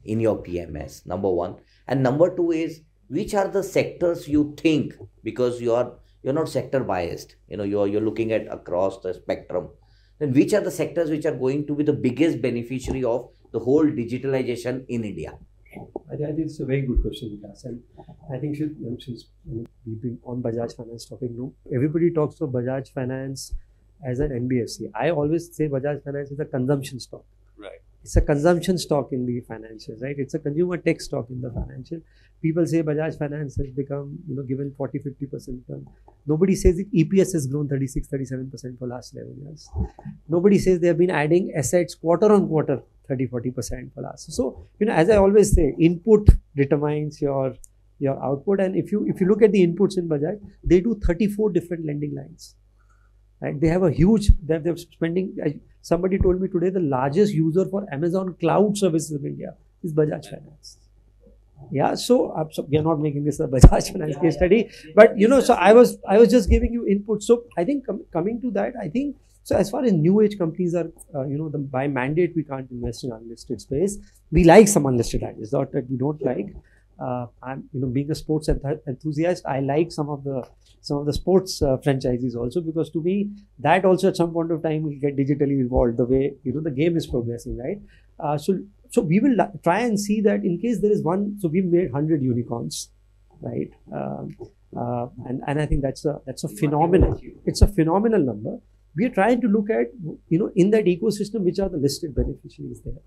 in 0.05 0.19
your 0.19 0.41
PMS 0.41 1.05
number 1.05 1.29
one. 1.29 1.55
And 1.87 2.01
number 2.01 2.35
two 2.35 2.51
is 2.51 2.81
which 3.07 3.33
are 3.33 3.47
the 3.47 3.63
sectors 3.63 4.27
you 4.27 4.55
think 4.57 4.93
because 5.23 5.61
you 5.61 5.73
are 5.73 5.93
you're 6.23 6.33
not 6.33 6.49
sector 6.49 6.83
biased 6.83 7.35
you 7.47 7.57
know 7.57 7.63
you're 7.63 7.87
you're 7.87 8.01
looking 8.01 8.31
at 8.31 8.47
across 8.51 9.01
the 9.01 9.13
spectrum. 9.13 9.69
Then 10.19 10.33
which 10.33 10.53
are 10.53 10.61
the 10.61 10.71
sectors 10.71 11.09
which 11.09 11.25
are 11.25 11.35
going 11.35 11.67
to 11.67 11.75
be 11.75 11.83
the 11.83 11.93
biggest 11.93 12.41
beneficiary 12.41 13.03
of 13.03 13.29
the 13.51 13.59
whole 13.59 13.85
digitalization 13.85 14.85
in 14.87 15.03
india 15.03 15.37
I 16.11 16.15
think, 16.15 16.39
it's 16.39 16.59
a 16.61 16.65
very 16.65 16.83
good 16.83 17.01
question, 17.01 17.29
Vikas. 17.31 17.65
And 17.65 17.81
I 18.33 18.37
think 18.37 18.55
should, 18.55 18.75
since 19.01 19.25
we've 19.45 20.01
been 20.01 20.17
on 20.23 20.41
Bajaj 20.41 20.75
Finance 20.77 21.05
topic, 21.05 21.31
no, 21.31 21.53
everybody 21.73 22.11
talks 22.11 22.39
of 22.39 22.49
Bajaj 22.51 22.93
Finance 22.93 23.53
as 24.05 24.19
an 24.19 24.29
NBFC. 24.29 24.89
I 24.95 25.09
always 25.09 25.53
say 25.55 25.67
Bajaj 25.67 26.03
Finance 26.03 26.31
is 26.31 26.39
a 26.39 26.45
consumption 26.45 26.99
stock 26.99 27.25
Right. 27.57 27.79
it's 28.03 28.15
a 28.15 28.21
consumption 28.21 28.77
stock 28.77 29.11
in 29.11 29.25
the 29.25 29.41
financials, 29.41 30.01
right? 30.01 30.15
It's 30.17 30.33
a 30.33 30.39
consumer 30.39 30.77
tech 30.77 31.01
stock 31.01 31.29
in 31.29 31.41
the 31.41 31.51
financial. 31.51 31.99
People 32.41 32.65
say 32.65 32.83
Bajaj 32.83 33.17
Finance 33.17 33.55
has 33.57 33.71
become, 33.71 34.19
you 34.29 34.35
know, 34.35 34.43
given 34.43 34.73
40, 34.77 34.99
50% 34.99 35.31
return. 35.33 35.87
Nobody 36.27 36.55
says 36.55 36.77
the 36.77 36.85
EPS 37.03 37.33
has 37.33 37.47
grown 37.47 37.67
36, 37.67 38.07
37% 38.07 38.77
for 38.79 38.87
last 38.87 39.13
11 39.15 39.41
years. 39.43 39.69
Nobody 40.29 40.59
says 40.59 40.79
they 40.79 40.87
have 40.87 40.97
been 40.97 41.09
adding 41.11 41.53
assets 41.55 41.95
quarter 41.95 42.31
on 42.31 42.47
quarter 42.47 42.81
30, 43.07 43.27
40% 43.27 43.93
for 43.93 44.01
last. 44.01 44.31
So, 44.31 44.67
you 44.79 44.85
know, 44.87 44.93
as 44.93 45.09
I 45.09 45.17
always 45.17 45.53
say, 45.53 45.75
input 45.79 46.29
determines 46.55 47.21
your 47.21 47.55
your 47.99 48.21
output. 48.23 48.59
And 48.59 48.75
if 48.75 48.91
you 48.91 49.05
if 49.07 49.21
you 49.21 49.27
look 49.27 49.41
at 49.41 49.51
the 49.51 49.65
inputs 49.65 49.97
in 49.97 50.09
Bajaj, 50.09 50.39
they 50.63 50.81
do 50.81 50.99
34 51.05 51.51
different 51.51 51.85
lending 51.85 52.15
lines. 52.15 52.55
Right? 53.41 53.59
They 53.59 53.67
have 53.67 53.83
a 53.83 53.91
huge, 53.91 54.29
they're, 54.41 54.59
they're 54.59 54.77
spending, 54.77 55.61
somebody 55.81 56.17
told 56.17 56.41
me 56.41 56.47
today 56.47 56.69
the 56.69 56.79
largest 56.79 57.33
user 57.33 57.65
for 57.65 57.85
Amazon 57.93 58.35
cloud 58.39 58.77
services 58.77 59.11
in 59.11 59.25
India 59.25 59.55
is 59.83 59.93
Bajaj 59.93 60.29
Finance. 60.29 60.77
Yeah, 61.71 61.95
so, 61.95 62.29
uh, 62.31 62.45
so 62.51 62.63
we 62.63 62.77
are 62.77 62.83
not 62.83 62.99
making 62.99 63.23
this 63.23 63.39
a 63.39 63.47
Bajaj 63.47 63.91
Finance 63.91 64.15
yeah, 64.15 64.21
case 64.21 64.35
study, 64.35 64.69
but 64.95 65.17
you 65.17 65.27
know, 65.27 65.41
so 65.41 65.53
I 65.53 65.73
was 65.73 65.97
I 66.07 66.17
was 66.17 66.29
just 66.29 66.49
giving 66.49 66.73
you 66.73 66.87
input. 66.87 67.23
So 67.23 67.43
I 67.57 67.63
think 67.63 67.85
com- 67.85 68.05
coming 68.11 68.41
to 68.41 68.51
that, 68.51 68.73
I 68.81 68.89
think 68.89 69.15
so. 69.45 69.55
As 69.55 69.69
far 69.69 69.83
as 69.85 69.93
new 69.93 70.19
age 70.21 70.37
companies 70.37 70.75
are, 70.75 70.91
uh, 71.15 71.25
you 71.25 71.37
know, 71.37 71.49
the, 71.49 71.59
by 71.77 71.87
mandate 71.87 72.33
we 72.35 72.43
can't 72.43 72.69
invest 72.71 73.03
in 73.05 73.11
unlisted 73.11 73.61
space. 73.61 73.97
We 74.31 74.43
like 74.43 74.67
some 74.67 74.85
unlisted 74.85 75.23
ideas, 75.23 75.53
not 75.53 75.71
that 75.73 75.89
we 75.89 75.97
don't 75.97 76.21
like, 76.21 76.47
uh, 76.99 77.27
I'm 77.43 77.69
you 77.73 77.81
know 77.81 77.87
being 77.87 78.09
a 78.11 78.15
sports 78.15 78.47
enth- 78.49 78.79
enthusiast, 78.87 79.45
I 79.45 79.59
like 79.59 79.91
some 79.91 80.09
of 80.09 80.23
the 80.23 80.47
some 80.81 80.97
of 80.97 81.05
the 81.05 81.13
sports 81.13 81.61
uh, 81.61 81.77
franchises 81.77 82.35
also 82.35 82.61
because 82.61 82.89
to 82.91 83.01
me 83.01 83.31
that 83.59 83.85
also 83.85 84.07
at 84.07 84.15
some 84.15 84.31
point 84.31 84.51
of 84.51 84.63
time 84.63 84.83
will 84.83 84.99
get 85.01 85.17
digitally 85.17 85.59
involved 85.59 85.97
the 85.97 86.05
way 86.05 86.35
you 86.43 86.53
know 86.53 86.61
the 86.61 86.71
game 86.71 86.95
is 86.95 87.07
progressing, 87.07 87.57
right? 87.57 87.81
Uh, 88.19 88.37
so 88.37 88.57
so 88.91 89.01
we 89.01 89.19
will 89.19 89.35
try 89.63 89.79
and 89.81 89.99
see 89.99 90.21
that 90.21 90.45
in 90.45 90.57
case 90.59 90.79
there 90.81 90.91
is 90.91 91.03
one, 91.03 91.37
so 91.39 91.49
we've 91.49 91.65
made 91.65 91.91
hundred 91.91 92.21
unicorns, 92.23 92.89
right? 93.41 93.69
Um, 93.93 94.37
uh, 94.77 95.07
and 95.27 95.41
and 95.47 95.61
I 95.61 95.65
think 95.65 95.81
that's 95.81 96.05
a 96.05 96.21
that's 96.25 96.45
a 96.45 96.47
phenomenal. 96.49 97.19
It's 97.45 97.61
a 97.61 97.67
phenomenal 97.67 98.21
number. 98.21 98.59
We 98.95 99.05
are 99.05 99.09
trying 99.09 99.41
to 99.41 99.47
look 99.47 99.69
at 99.69 99.87
you 100.29 100.39
know 100.39 100.51
in 100.55 100.71
that 100.71 100.85
ecosystem 100.85 101.41
which 101.41 101.59
are 101.59 101.69
the 101.69 101.77
listed 101.77 102.15
beneficiaries 102.15 102.81
there. 102.81 103.01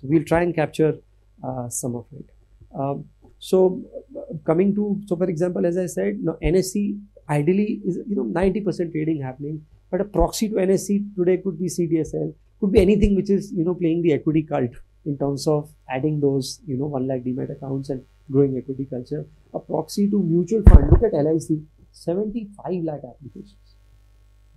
So 0.00 0.08
we'll 0.08 0.24
try 0.24 0.42
and 0.42 0.54
capture 0.54 0.98
uh, 1.42 1.68
some 1.68 1.96
of 1.96 2.06
it. 2.12 2.30
Um, 2.78 3.04
so 3.38 3.82
uh, 4.16 4.34
coming 4.46 4.74
to 4.74 5.00
so 5.06 5.16
for 5.16 5.28
example, 5.28 5.66
as 5.66 5.76
I 5.76 5.86
said, 5.86 6.20
no, 6.22 6.38
NSE 6.42 7.00
ideally 7.28 7.80
is 7.84 7.98
you 8.08 8.16
know 8.16 8.24
90% 8.24 8.92
trading 8.92 9.20
happening, 9.22 9.64
but 9.90 10.00
a 10.00 10.04
proxy 10.04 10.48
to 10.48 10.54
NSE 10.56 11.14
today 11.16 11.38
could 11.38 11.58
be 11.58 11.66
CDSL, 11.66 12.34
could 12.60 12.72
be 12.72 12.80
anything 12.80 13.16
which 13.16 13.30
is 13.30 13.52
you 13.52 13.64
know 13.64 13.74
playing 13.74 14.02
the 14.02 14.12
equity 14.12 14.42
cult 14.42 14.70
in 15.04 15.18
terms 15.18 15.46
of 15.46 15.70
adding 15.88 16.20
those 16.20 16.60
you 16.66 16.76
know 16.76 16.86
one 16.86 17.06
lakh 17.08 17.22
demat 17.22 17.50
accounts 17.50 17.90
and 17.90 18.04
growing 18.30 18.56
equity 18.56 18.86
culture. 18.88 19.26
A 19.54 19.58
proxy 19.58 20.08
to 20.08 20.22
mutual 20.22 20.62
fund. 20.62 20.90
Look 20.90 21.02
at 21.02 21.12
LIC, 21.12 21.58
75 21.90 22.84
lakh 22.84 23.02
applications. 23.04 23.56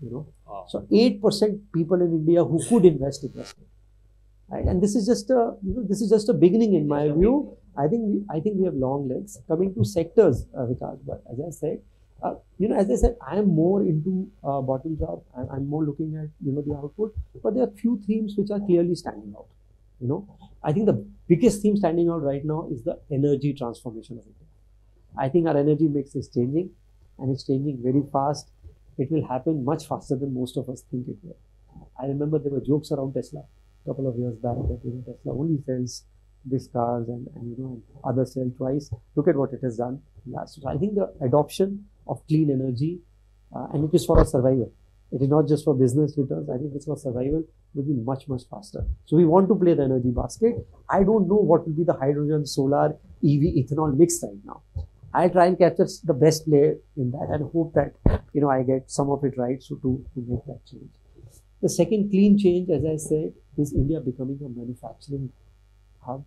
You 0.02 0.12
know, 0.12 0.26
Wow. 0.48 0.66
so 0.68 0.86
8% 0.92 1.60
people 1.74 2.02
in 2.02 2.12
India 2.12 2.44
who 2.44 2.60
could 2.68 2.86
invest 2.86 3.24
invested. 3.24 3.66
Right? 4.50 4.66
And 4.66 4.82
this 4.82 4.96
is 4.96 5.06
just 5.08 5.30
a 5.30 5.56
you 5.64 5.74
know 5.76 5.84
this 5.84 6.02
is 6.02 6.10
just 6.10 6.30
a 6.30 6.34
beginning 6.34 6.74
in 6.74 6.88
my 6.88 7.10
view. 7.12 7.58
I 7.78 7.88
think 7.88 8.04
we 8.10 8.24
I 8.30 8.40
think 8.40 8.58
we 8.60 8.66
have 8.66 8.76
long 8.76 9.08
legs. 9.10 9.38
Coming 9.48 9.74
to 9.76 9.84
sectors, 9.84 10.46
uh, 10.56 10.66
Vikas, 10.68 11.00
but 11.06 11.24
as 11.32 11.40
I 11.48 11.50
said, 11.50 11.82
uh, 12.22 12.36
you 12.60 12.68
know, 12.70 12.76
as 12.76 12.90
I 12.92 12.96
said, 12.96 13.16
I 13.28 13.38
am 13.38 13.48
more 13.56 13.82
into 13.82 14.30
uh, 14.44 14.62
bottoms 14.62 15.02
up. 15.02 15.24
I'm, 15.38 15.50
I'm 15.50 15.68
more 15.70 15.84
looking 15.84 16.16
at 16.16 16.30
you 16.46 16.52
know 16.54 16.62
the 16.62 16.76
output, 16.76 17.16
but 17.44 17.56
there 17.56 17.64
are 17.64 17.72
few 17.84 18.00
themes 18.06 18.36
which 18.38 18.52
are 18.52 18.60
clearly 18.60 18.96
standing 18.96 19.34
out. 19.38 19.48
You 20.00 20.08
know, 20.10 20.28
I 20.64 20.74
think 20.74 20.86
the 20.86 21.06
biggest 21.28 21.62
theme 21.62 21.76
standing 21.78 22.10
out 22.10 22.22
right 22.22 22.46
now 22.46 22.68
is 22.72 22.84
the 22.84 23.00
energy 23.12 23.54
transformation 23.54 24.18
of 24.20 24.26
India. 24.26 24.48
I 25.18 25.30
think 25.30 25.48
our 25.48 25.58
energy 25.58 25.88
mix 25.88 26.16
is 26.16 26.30
changing, 26.30 26.70
and 27.18 27.32
it's 27.32 27.44
changing 27.46 27.82
very 27.82 28.04
fast. 28.14 28.52
It 28.98 29.12
will 29.12 29.28
happen 29.28 29.64
much 29.66 29.88
faster 29.88 30.16
than 30.16 30.34
most 30.34 30.58
of 30.58 30.70
us 30.70 30.84
think 30.90 31.08
it 31.08 31.18
will. 31.22 31.38
I 32.02 32.06
remember 32.06 32.40
there 32.40 32.52
were 32.52 32.62
jokes 32.62 32.92
around 32.92 33.14
Tesla 33.14 33.42
a 33.42 33.90
couple 33.90 34.08
of 34.08 34.18
years 34.18 34.36
back 34.36 34.56
that 34.56 34.80
you 34.84 34.92
know 34.94 35.04
Tesla 35.06 35.34
only 35.34 35.62
sells 35.66 36.04
these 36.46 36.68
cars 36.68 37.08
and, 37.08 37.28
and 37.36 37.58
you 37.58 37.64
know 37.64 37.82
others 38.04 38.34
sell 38.34 38.50
twice. 38.58 38.92
Look 39.16 39.28
at 39.28 39.36
what 39.36 39.54
it 39.54 39.60
has 39.64 39.78
done 39.78 40.02
last. 40.26 40.62
So 40.62 40.70
I 40.70 40.78
think 40.78 40.96
the 40.96 41.14
adoption 41.22 41.86
of 42.08 42.26
clean 42.28 42.52
energy 42.52 43.00
uh, 43.56 43.68
and 43.74 43.84
it 43.86 43.96
is 43.96 44.06
for 44.06 44.20
our 44.20 44.26
survival. 44.26 44.72
It 45.12 45.22
is 45.22 45.30
not 45.30 45.48
just 45.48 45.64
for 45.64 45.76
business 45.76 46.16
returns. 46.18 46.50
I 46.50 46.58
think 46.58 46.72
it's 46.76 46.86
for 46.86 46.98
survival 46.98 47.44
will 47.74 47.84
be 47.84 47.94
much 47.94 48.28
much 48.28 48.44
faster. 48.50 48.86
So 49.06 49.16
we 49.18 49.26
want 49.26 49.48
to 49.50 49.56
play 49.56 49.74
the 49.74 49.84
energy 49.84 50.12
basket. 50.12 50.56
I 50.90 51.04
don't 51.04 51.28
know 51.28 51.36
what 51.36 51.66
will 51.66 51.74
be 51.74 51.84
the 51.84 51.94
hydrogen, 51.94 52.46
solar, 52.46 52.98
EV, 53.24 53.44
ethanol 53.62 53.96
mix 53.96 54.20
right 54.24 54.40
now. 54.44 54.62
I 55.16 55.30
try 55.30 55.46
and 55.46 55.58
capture 55.58 55.88
the 56.04 56.14
best 56.14 56.46
play 56.46 56.76
in 56.98 57.12
that 57.12 57.30
and 57.32 57.50
hope 57.52 57.74
that 57.74 57.94
you 58.34 58.42
know 58.42 58.50
I 58.50 58.64
get 58.64 58.92
some 58.92 59.10
of 59.10 59.24
it 59.24 59.38
right. 59.38 59.62
So 59.64 59.76
to, 59.76 60.06
to 60.14 60.26
make 60.28 60.46
that 60.46 60.60
change. 60.70 60.92
The 61.62 61.70
second 61.70 62.10
clean 62.10 62.38
change, 62.38 62.70
as 62.70 62.84
I 62.86 62.98
said, 62.98 63.34
is 63.58 63.74
India 63.74 64.00
becoming 64.00 64.40
a 64.46 64.50
manufacturing 64.50 65.32
hub. 66.06 66.26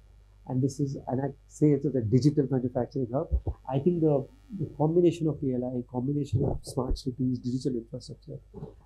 And 0.49 0.63
this 0.63 0.81
is, 0.81 0.97
and 1.07 1.21
I 1.21 1.29
say 1.49 1.73
it 1.73 1.85
is 1.85 1.95
a 1.95 2.01
digital 2.01 2.49
manufacturing 2.51 3.09
hub. 3.13 3.29
I 3.71 3.79
think 3.79 4.01
the, 4.01 4.27
the 4.59 4.71
combination 4.79 5.29
of 5.29 5.39
PLI, 5.41 5.83
combination 5.93 6.43
of 6.45 6.59
smart 6.63 6.97
cities, 6.99 7.39
digital 7.39 7.77
infrastructure, 7.77 8.39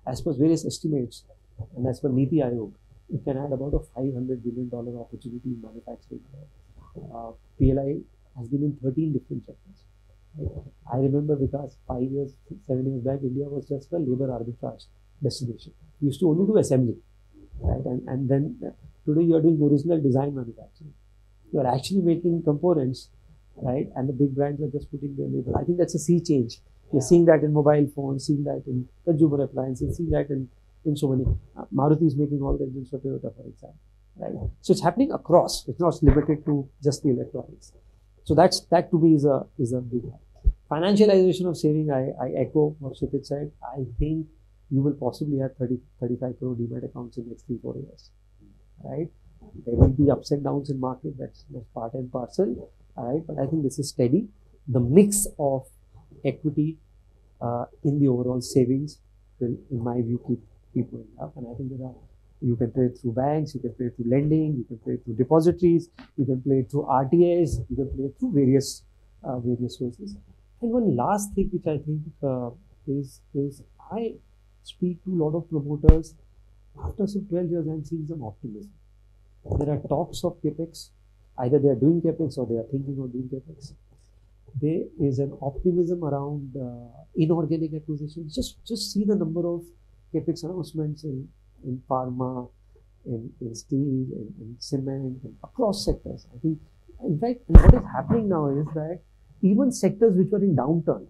as 0.05 0.21
per 0.21 0.33
various 0.33 0.65
estimates, 0.65 1.23
and 1.77 1.87
as 1.87 2.01
per 2.01 2.09
Niti 2.09 2.37
Aayog, 2.37 2.73
it 3.13 3.23
can 3.23 3.37
add 3.37 3.53
about 3.53 3.73
a 3.73 3.99
$500 3.99 4.43
billion 4.43 4.69
opportunity 4.99 5.49
in 5.55 5.61
manufacturing. 5.61 6.21
Uh, 7.15 7.31
PLI 7.57 8.01
has 8.37 8.49
been 8.49 8.63
in 8.63 8.77
13 8.83 9.13
different 9.13 9.45
sectors. 9.45 9.83
I 10.91 10.97
remember 10.97 11.35
because 11.35 11.77
five 11.87 12.03
years, 12.03 12.33
seven 12.67 12.85
years 12.85 13.03
back, 13.03 13.19
India 13.21 13.45
was 13.45 13.67
just 13.67 13.91
a 13.93 13.97
labor 13.97 14.27
arbitrage 14.27 14.85
destination. 15.21 15.73
We 16.01 16.07
used 16.07 16.19
to 16.21 16.29
only 16.29 16.45
do 16.45 16.57
assembly, 16.57 16.97
right? 17.61 17.85
And, 17.85 18.07
and 18.07 18.29
then 18.29 18.57
uh, 18.65 18.71
today 19.05 19.25
you 19.25 19.35
are 19.35 19.41
doing 19.41 19.61
original 19.61 20.01
design 20.01 20.35
manufacturing. 20.35 20.93
You 21.51 21.59
are 21.59 21.75
actually 21.75 22.01
making 22.01 22.43
components, 22.43 23.09
right? 23.55 23.87
And 23.95 24.09
the 24.09 24.13
big 24.13 24.35
brands 24.35 24.61
are 24.61 24.69
just 24.69 24.91
putting 24.91 25.15
their 25.15 25.27
label. 25.27 25.55
I 25.55 25.63
think 25.63 25.77
that's 25.77 25.95
a 25.95 25.99
sea 25.99 26.19
change. 26.19 26.59
You're 26.91 27.01
seeing 27.01 27.25
that 27.25 27.43
in 27.43 27.53
mobile 27.53 27.87
phones, 27.95 28.27
seeing 28.27 28.43
that 28.43 28.63
in 28.67 28.87
consumer 29.05 29.43
appliances, 29.43 29.97
seeing 29.97 30.11
that 30.11 30.29
in, 30.29 30.49
in 30.85 30.95
so 30.95 31.07
many. 31.07 31.25
Uh, 31.57 31.65
Maruti 31.73 32.05
is 32.07 32.15
making 32.15 32.41
all 32.41 32.57
the 32.57 32.65
engines 32.65 32.89
for 32.89 32.99
Toyota, 32.99 33.33
for 33.35 33.47
example, 33.47 33.79
right? 34.17 34.33
So 34.61 34.73
it's 34.73 34.81
happening 34.83 35.11
across. 35.11 35.67
It's 35.67 35.79
not 35.79 36.01
limited 36.03 36.45
to 36.45 36.67
just 36.83 37.03
the 37.03 37.09
electronics. 37.09 37.73
So 38.23 38.35
that's 38.35 38.61
that 38.71 38.89
to 38.91 38.99
me 38.99 39.15
is 39.15 39.25
a 39.25 39.45
is 39.57 39.73
a 39.73 39.81
big 39.81 40.03
one. 40.03 40.19
Financialization 40.71 41.47
of 41.47 41.57
saving, 41.57 41.91
I, 41.91 42.11
I 42.23 42.29
echo 42.41 42.75
what 42.79 42.93
Kshitiz 42.93 43.27
said. 43.27 43.51
I 43.63 43.85
think 43.99 44.27
you 44.71 44.81
will 44.81 44.93
possibly 44.93 45.37
have 45.39 45.55
30, 45.57 45.77
35 45.99 46.39
crore 46.39 46.55
demat 46.55 46.85
accounts 46.85 47.17
in 47.17 47.25
the 47.25 47.29
next 47.31 47.45
three, 47.45 47.59
four 47.61 47.75
years. 47.75 48.09
Right? 48.83 49.09
There 49.65 49.75
will 49.75 49.89
be 49.89 50.09
ups 50.09 50.31
and 50.31 50.43
downs 50.43 50.69
in 50.69 50.79
market, 50.79 51.13
that's, 51.19 51.45
that's 51.53 51.65
part 51.75 51.93
and 51.93 52.11
parcel. 52.11 52.71
All 52.95 53.13
right, 53.13 53.27
but 53.27 53.37
I 53.37 53.45
think 53.45 53.63
this 53.63 53.77
is 53.77 53.89
steady. 53.89 54.27
The 54.67 54.79
mix 54.79 55.27
of 55.37 55.67
equity 56.25 56.77
uh, 57.41 57.65
in 57.83 57.99
the 57.99 58.07
overall 58.07 58.41
savings 58.41 58.99
will, 59.39 59.55
in 59.69 59.83
my 59.83 60.01
view, 60.01 60.19
keep 60.27 60.39
keep 60.73 60.91
going 60.91 61.07
up. 61.21 61.35
And 61.37 61.47
I 61.47 61.53
think 61.55 61.69
there 61.77 61.87
are 61.87 61.93
you 62.43 62.55
can 62.57 62.71
play 62.71 62.89
through 62.89 63.13
banks, 63.13 63.55
you 63.55 63.61
can 63.61 63.73
play 63.73 63.89
through 63.95 64.09
lending, 64.09 64.57
you 64.57 64.65
can 64.65 64.77
play 64.79 64.97
through 64.97 65.15
depositories, 65.15 65.89
you 66.17 66.25
can 66.25 66.41
play 66.41 66.63
through 66.63 66.83
RTAs, 66.83 67.65
you 67.69 67.75
can 67.75 67.89
play 67.95 68.09
through 68.19 68.33
various 68.33 68.83
uh, 69.23 69.39
various 69.39 69.77
sources. 69.77 70.15
And 70.61 70.71
one 70.71 70.95
last 70.95 71.33
thing 71.33 71.49
which 71.53 71.67
I 71.67 71.77
think 71.77 72.01
uh, 72.21 72.49
is 72.87 73.21
is 73.33 73.63
I 73.91 74.15
speak 74.63 75.03
to 75.05 75.11
a 75.11 75.19
lot 75.23 75.37
of 75.37 75.49
promoters. 75.49 76.15
After 76.83 77.05
some 77.07 77.25
12 77.29 77.51
years, 77.51 77.67
I'm 77.67 77.85
seeing 77.85 78.07
some 78.07 78.23
optimism. 78.23 78.71
There 79.59 79.69
are 79.69 79.79
talks 79.87 80.23
of 80.23 80.41
capex. 80.41 80.89
Either 81.37 81.59
they 81.59 81.69
are 81.69 81.75
doing 81.75 82.01
capex 82.01 82.37
or 82.37 82.47
they 82.47 82.55
are 82.55 82.67
thinking 82.71 82.97
of 82.99 83.11
doing 83.11 83.29
capex. 83.33 83.73
There 84.61 84.83
is 84.99 85.19
an 85.19 85.37
optimism 85.41 86.03
around 86.03 86.55
uh, 86.57 87.03
inorganic 87.15 87.73
acquisitions. 87.73 88.35
Just 88.35 88.65
just 88.65 88.91
see 88.91 89.03
the 89.03 89.15
number 89.15 89.47
of 89.47 89.63
capex 90.13 90.43
announcements 90.43 91.03
in, 91.03 91.27
in 91.63 91.81
pharma, 91.89 92.49
in, 93.05 93.29
in 93.41 93.55
steel, 93.55 93.79
in, 93.79 94.33
in 94.39 94.55
cement, 94.59 95.17
across 95.43 95.85
sectors. 95.85 96.27
I 96.33 96.39
think, 96.39 96.59
in 97.03 97.19
fact, 97.19 97.39
what 97.47 97.73
is 97.73 97.81
happening 97.93 98.29
now 98.29 98.49
is 98.49 98.65
that 98.73 99.01
even 99.41 99.71
sectors 99.71 100.15
which 100.17 100.29
were 100.31 100.43
in 100.43 100.55
downturn 100.55 101.05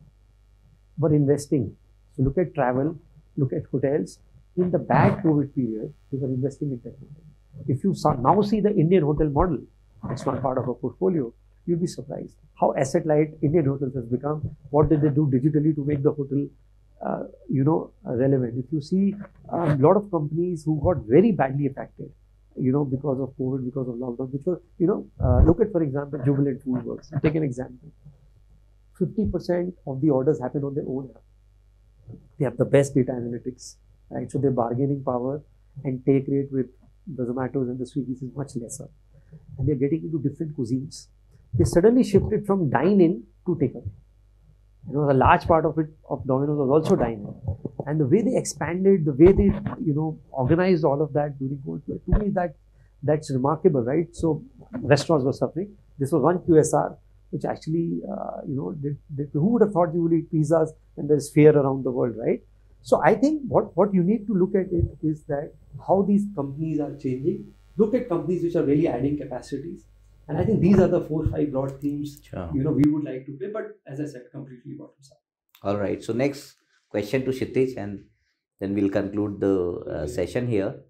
were 0.98 1.14
investing. 1.14 1.76
So 2.16 2.24
look 2.24 2.38
at 2.38 2.54
travel, 2.54 2.96
look 3.38 3.54
at 3.54 3.64
hotels. 3.72 4.20
In 4.58 4.70
the 4.72 4.80
bad 4.80 5.24
COVID 5.24 5.54
period, 5.56 5.94
they 6.12 6.18
were 6.18 6.28
investing 6.28 6.72
in 6.72 6.78
technology. 6.78 7.24
If 7.68 7.84
you 7.84 7.94
saw, 7.96 8.14
now 8.14 8.42
see 8.42 8.60
the 8.60 8.76
Indian 8.76 9.04
hotel 9.04 9.30
model, 9.30 9.60
it's 10.10 10.26
not 10.26 10.42
part 10.42 10.58
of 10.58 10.68
a 10.68 10.74
portfolio, 10.74 11.34
you'll 11.66 11.80
be 11.80 11.88
surprised 11.88 12.36
how 12.60 12.74
asset 12.78 13.06
light 13.06 13.30
Indian 13.42 13.66
hotels 13.66 13.94
has 13.96 14.06
become. 14.06 14.56
What 14.70 14.90
did 14.90 15.02
they 15.02 15.10
do 15.10 15.30
digitally 15.34 15.76
to 15.76 15.84
make 15.84 16.04
the 16.04 16.12
hotel, 16.12 16.48
uh, 17.06 17.24
you 17.50 17.64
know, 17.64 17.92
relevant? 18.04 18.58
If 18.58 18.72
you 18.72 18.82
see 18.82 19.16
a 19.52 19.76
lot 19.76 19.98
of 19.98 20.10
companies 20.12 20.64
who 20.64 20.80
got 20.84 21.04
very 21.06 21.32
badly 21.32 21.68
affected, 21.68 22.12
you 22.60 22.72
know, 22.72 22.86
because 22.86 23.20
of 23.20 23.30
COVID, 23.38 23.66
because 23.66 23.88
of 23.88 23.96
lockdown, 23.96 24.32
which 24.32 24.46
was, 24.46 24.60
you 24.78 24.88
know, 24.88 25.08
uh, 25.24 25.42
look 25.42 25.60
at, 25.62 25.72
for 25.72 25.82
example, 25.82 26.20
Jubilant 26.24 26.64
Foodworks. 26.66 27.10
Take 27.22 27.36
an 27.36 27.44
example. 27.44 27.90
50% 29.00 29.74
of 29.88 30.02
the 30.02 30.10
orders 30.10 30.40
happen 30.40 30.64
on 30.64 30.76
their 30.76 30.86
own 30.88 31.10
app. 31.16 31.22
They 32.38 32.46
have 32.46 32.58
the 32.58 32.66
best 32.66 32.94
data 32.94 33.12
analytics, 33.12 33.76
right? 34.10 34.32
So 34.32 34.38
their 34.38 34.52
bargaining 34.52 35.04
power 35.04 35.42
and 35.84 36.06
take 36.06 36.28
rate 36.28 36.52
with 36.52 36.68
the 37.08 37.24
Zomatos 37.24 37.70
and 37.70 37.80
the 37.80 37.86
Swiggies 37.86 38.24
is 38.24 38.30
much 38.36 38.56
lesser. 38.56 38.88
And 39.58 39.68
they're 39.68 39.76
getting 39.76 40.04
into 40.04 40.20
different 40.20 40.56
cuisines. 40.56 41.08
They 41.54 41.66
suddenly 41.66 42.04
shifted 42.04 42.46
from 42.46 42.70
dine 42.70 43.02
in 43.02 43.24
to 43.46 43.58
take 43.60 43.74
away. 43.74 43.92
You 44.90 44.96
know, 44.96 45.12
a 45.12 45.14
large 45.14 45.46
part 45.46 45.66
of 45.66 45.78
it 45.78 45.88
of 46.10 46.26
Domino's 46.26 46.58
was 46.58 46.70
also 46.70 46.96
dine 46.96 47.26
in. 47.26 47.56
And 47.86 48.00
the 48.00 48.06
way 48.06 48.22
they 48.22 48.36
expanded, 48.36 49.06
the 49.06 49.14
way 49.14 49.32
they, 49.32 49.52
you 49.84 49.94
know, 49.94 50.20
organized 50.32 50.84
all 50.84 51.02
of 51.02 51.14
that 51.14 51.38
during 51.40 51.58
COVID, 51.66 52.06
to 52.06 52.20
me 52.20 52.30
that 52.32 52.56
that's 53.02 53.32
remarkable, 53.32 53.82
right? 53.82 54.08
So 54.16 54.44
restaurants 54.82 55.26
were 55.26 55.34
suffering. 55.34 55.76
This 56.00 56.12
was 56.12 56.22
one 56.22 56.40
QSR 56.40 56.98
which 57.34 57.46
actually, 57.46 58.00
uh, 58.10 58.42
you 58.48 58.56
know, 58.56 58.72
did, 58.74 58.98
did, 59.16 59.30
who 59.34 59.48
would 59.54 59.64
have 59.64 59.72
thought 59.72 59.94
you 59.94 60.04
would 60.04 60.14
eat 60.14 60.32
pizzas 60.32 60.70
and 60.98 61.10
there's 61.10 61.32
fear 61.32 61.58
around 61.58 61.84
the 61.84 61.90
world, 61.90 62.16
right? 62.16 62.42
So 62.84 63.02
I 63.04 63.16
think 63.16 63.42
what, 63.48 63.76
what 63.76 63.92
you 63.94 64.04
need 64.04 64.28
to 64.28 64.34
look 64.34 64.54
at 64.54 64.72
it 64.72 64.86
is 65.02 65.24
that 65.24 65.52
how 65.88 66.04
these 66.04 66.26
companies 66.36 66.80
are 66.80 66.96
changing. 66.96 67.52
Look 67.76 67.96
at 67.96 68.08
companies 68.08 68.44
which 68.44 68.56
are 68.56 68.64
really 68.64 68.88
adding 68.88 69.18
capacities. 69.18 69.86
And 70.28 70.38
I 70.38 70.46
think 70.46 70.62
these 70.62 70.80
are 70.80 70.88
the 70.88 71.02
four 71.02 71.26
five 71.28 71.52
broad 71.52 71.80
themes 71.82 72.20
Sure. 72.24 72.50
you 72.54 72.64
know 72.64 72.72
we 72.72 72.84
would 72.90 73.04
like 73.04 73.26
to 73.26 73.34
play. 73.38 73.50
But 73.52 73.80
as 73.88 74.00
I 74.00 74.06
said, 74.06 74.24
completely 74.32 74.74
bottoms 74.74 75.12
up. 75.12 75.22
All 75.64 75.78
right. 75.78 76.04
So 76.04 76.14
next 76.14 76.56
question 76.90 77.26
to 77.26 77.32
Kshitiz, 77.32 77.78
and 77.78 78.06
then 78.60 78.74
we'll 78.74 78.90
conclude 78.90 79.40
the 79.40 79.56
uh, 79.98 80.08
session 80.08 80.48
here. 80.48 80.82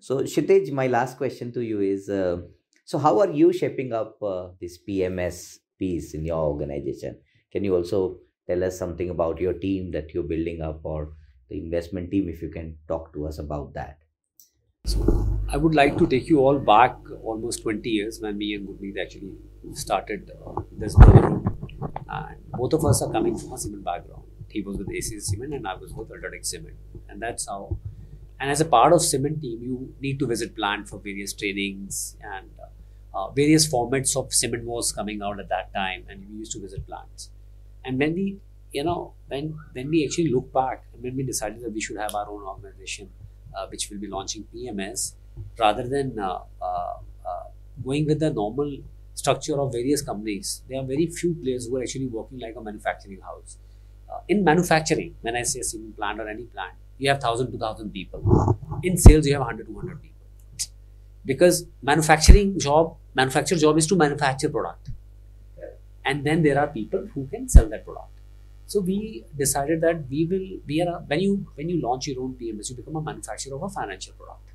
So 0.00 0.18
Kshitiz, 0.22 0.72
my 0.72 0.86
last 0.86 1.16
question 1.18 1.52
to 1.52 1.60
you 1.60 1.80
is: 1.80 2.08
uh, 2.08 2.38
So 2.84 2.98
how 2.98 3.20
are 3.20 3.30
you 3.30 3.52
shaping 3.52 3.92
up 3.92 4.22
uh, 4.22 4.48
this 4.60 4.78
PMS 4.88 5.58
piece 5.78 6.14
in 6.14 6.24
your 6.24 6.42
organization? 6.44 7.20
Can 7.52 7.64
you 7.64 7.74
also 7.76 8.18
tell 8.48 8.62
us 8.64 8.78
something 8.78 9.10
about 9.10 9.40
your 9.40 9.54
team 9.54 9.90
that 9.92 10.12
you're 10.14 10.30
building 10.34 10.60
up, 10.62 10.80
or 10.84 11.12
the 11.48 11.58
investment 11.58 12.10
team, 12.10 12.28
if 12.28 12.42
you 12.42 12.50
can 12.50 12.78
talk 12.88 13.12
to 13.14 13.26
us 13.26 13.38
about 13.38 13.74
that? 13.74 13.98
I 15.48 15.56
would 15.56 15.76
like 15.76 15.96
to 15.98 16.06
take 16.08 16.28
you 16.28 16.40
all 16.40 16.58
back 16.58 16.96
almost 17.22 17.62
20 17.62 17.88
years 17.88 18.20
when 18.20 18.36
me 18.36 18.54
and 18.54 18.66
Gurmeet 18.66 19.00
actually 19.00 19.32
started 19.74 20.30
uh, 20.44 20.60
this 20.72 20.96
brotherhood. 20.96 21.46
And 22.08 22.36
both 22.50 22.72
of 22.72 22.84
us 22.84 23.00
are 23.02 23.12
coming 23.12 23.38
from 23.38 23.52
a 23.52 23.58
cement 23.58 23.84
background. 23.84 24.24
He 24.48 24.62
was 24.62 24.76
with 24.76 24.88
ACC 24.88 25.20
Cement 25.20 25.54
and 25.54 25.68
I 25.68 25.74
was 25.74 25.92
with 25.92 26.08
Ultratech 26.08 26.44
Cement. 26.44 26.74
And 27.08 27.22
that's 27.22 27.46
how. 27.46 27.78
And 28.40 28.50
as 28.50 28.60
a 28.60 28.64
part 28.64 28.92
of 28.92 29.02
cement 29.02 29.40
team, 29.40 29.62
you 29.62 29.94
need 30.00 30.18
to 30.18 30.26
visit 30.26 30.56
plant 30.56 30.88
for 30.88 30.98
various 30.98 31.32
trainings 31.32 32.16
and 32.20 32.50
uh, 32.60 33.18
uh, 33.18 33.30
various 33.30 33.72
formats 33.72 34.16
of 34.16 34.34
cement 34.34 34.64
was 34.64 34.90
coming 34.90 35.22
out 35.22 35.38
at 35.38 35.48
that 35.48 35.72
time. 35.72 36.06
And 36.08 36.26
we 36.28 36.38
used 36.38 36.52
to 36.52 36.60
visit 36.60 36.86
plants. 36.88 37.30
And 37.84 38.00
when 38.00 38.14
we, 38.14 38.38
you 38.72 38.82
know, 38.82 39.14
when 39.28 39.56
when 39.74 39.90
we 39.90 40.04
actually 40.04 40.32
look 40.32 40.52
back 40.52 40.86
and 40.92 41.04
when 41.04 41.16
we 41.16 41.22
decided 41.22 41.62
that 41.62 41.72
we 41.72 41.80
should 41.80 41.98
have 41.98 42.16
our 42.16 42.28
own 42.28 42.42
organization, 42.42 43.10
uh, 43.56 43.68
which 43.68 43.88
will 43.90 43.98
be 43.98 44.08
launching 44.08 44.44
PMS, 44.52 45.14
rather 45.58 45.86
than 45.88 46.18
uh, 46.18 46.40
uh, 46.60 46.94
uh, 47.26 47.44
going 47.84 48.06
with 48.06 48.20
the 48.20 48.30
normal 48.30 48.78
structure 49.14 49.58
of 49.60 49.72
various 49.72 50.02
companies, 50.02 50.62
there 50.68 50.80
are 50.80 50.84
very 50.84 51.06
few 51.06 51.34
players 51.34 51.66
who 51.66 51.76
are 51.76 51.82
actually 51.82 52.06
working 52.06 52.38
like 52.38 52.54
a 52.56 52.60
manufacturing 52.60 53.20
house. 53.20 53.58
Uh, 54.10 54.20
in 54.28 54.44
manufacturing, 54.44 55.14
when 55.22 55.36
I 55.36 55.42
say 55.42 55.60
a 55.60 55.64
cement 55.64 55.96
plant 55.96 56.20
or 56.20 56.28
any 56.28 56.44
plant, 56.44 56.74
you 56.98 57.08
have 57.08 57.22
1,000, 57.22 57.50
2,000 57.52 57.90
people. 57.90 58.58
In 58.82 58.96
sales, 58.96 59.26
you 59.26 59.32
have 59.34 59.40
100, 59.40 59.66
200 59.66 60.02
people. 60.02 60.16
Because 61.24 61.66
manufacturing 61.82 62.58
job, 62.58 62.96
manufacturer 63.14 63.58
job 63.58 63.76
is 63.78 63.86
to 63.88 63.96
manufacture 63.96 64.48
product. 64.48 64.90
And 66.04 66.24
then 66.24 66.42
there 66.42 66.58
are 66.60 66.68
people 66.68 67.08
who 67.14 67.26
can 67.26 67.48
sell 67.48 67.68
that 67.68 67.84
product. 67.84 68.12
So 68.66 68.80
we 68.80 69.24
decided 69.36 69.80
that 69.82 70.08
we 70.08 70.26
will 70.26 70.60
we 70.66 70.80
are 70.82 70.88
a, 70.88 70.98
when 71.06 71.20
you 71.20 71.46
when 71.54 71.68
you 71.68 71.80
launch 71.80 72.08
your 72.08 72.22
own 72.22 72.34
PMS, 72.34 72.70
you 72.70 72.76
become 72.76 72.96
a 72.96 73.02
manufacturer 73.02 73.54
of 73.56 73.62
a 73.62 73.68
financial 73.68 74.14
product. 74.14 74.50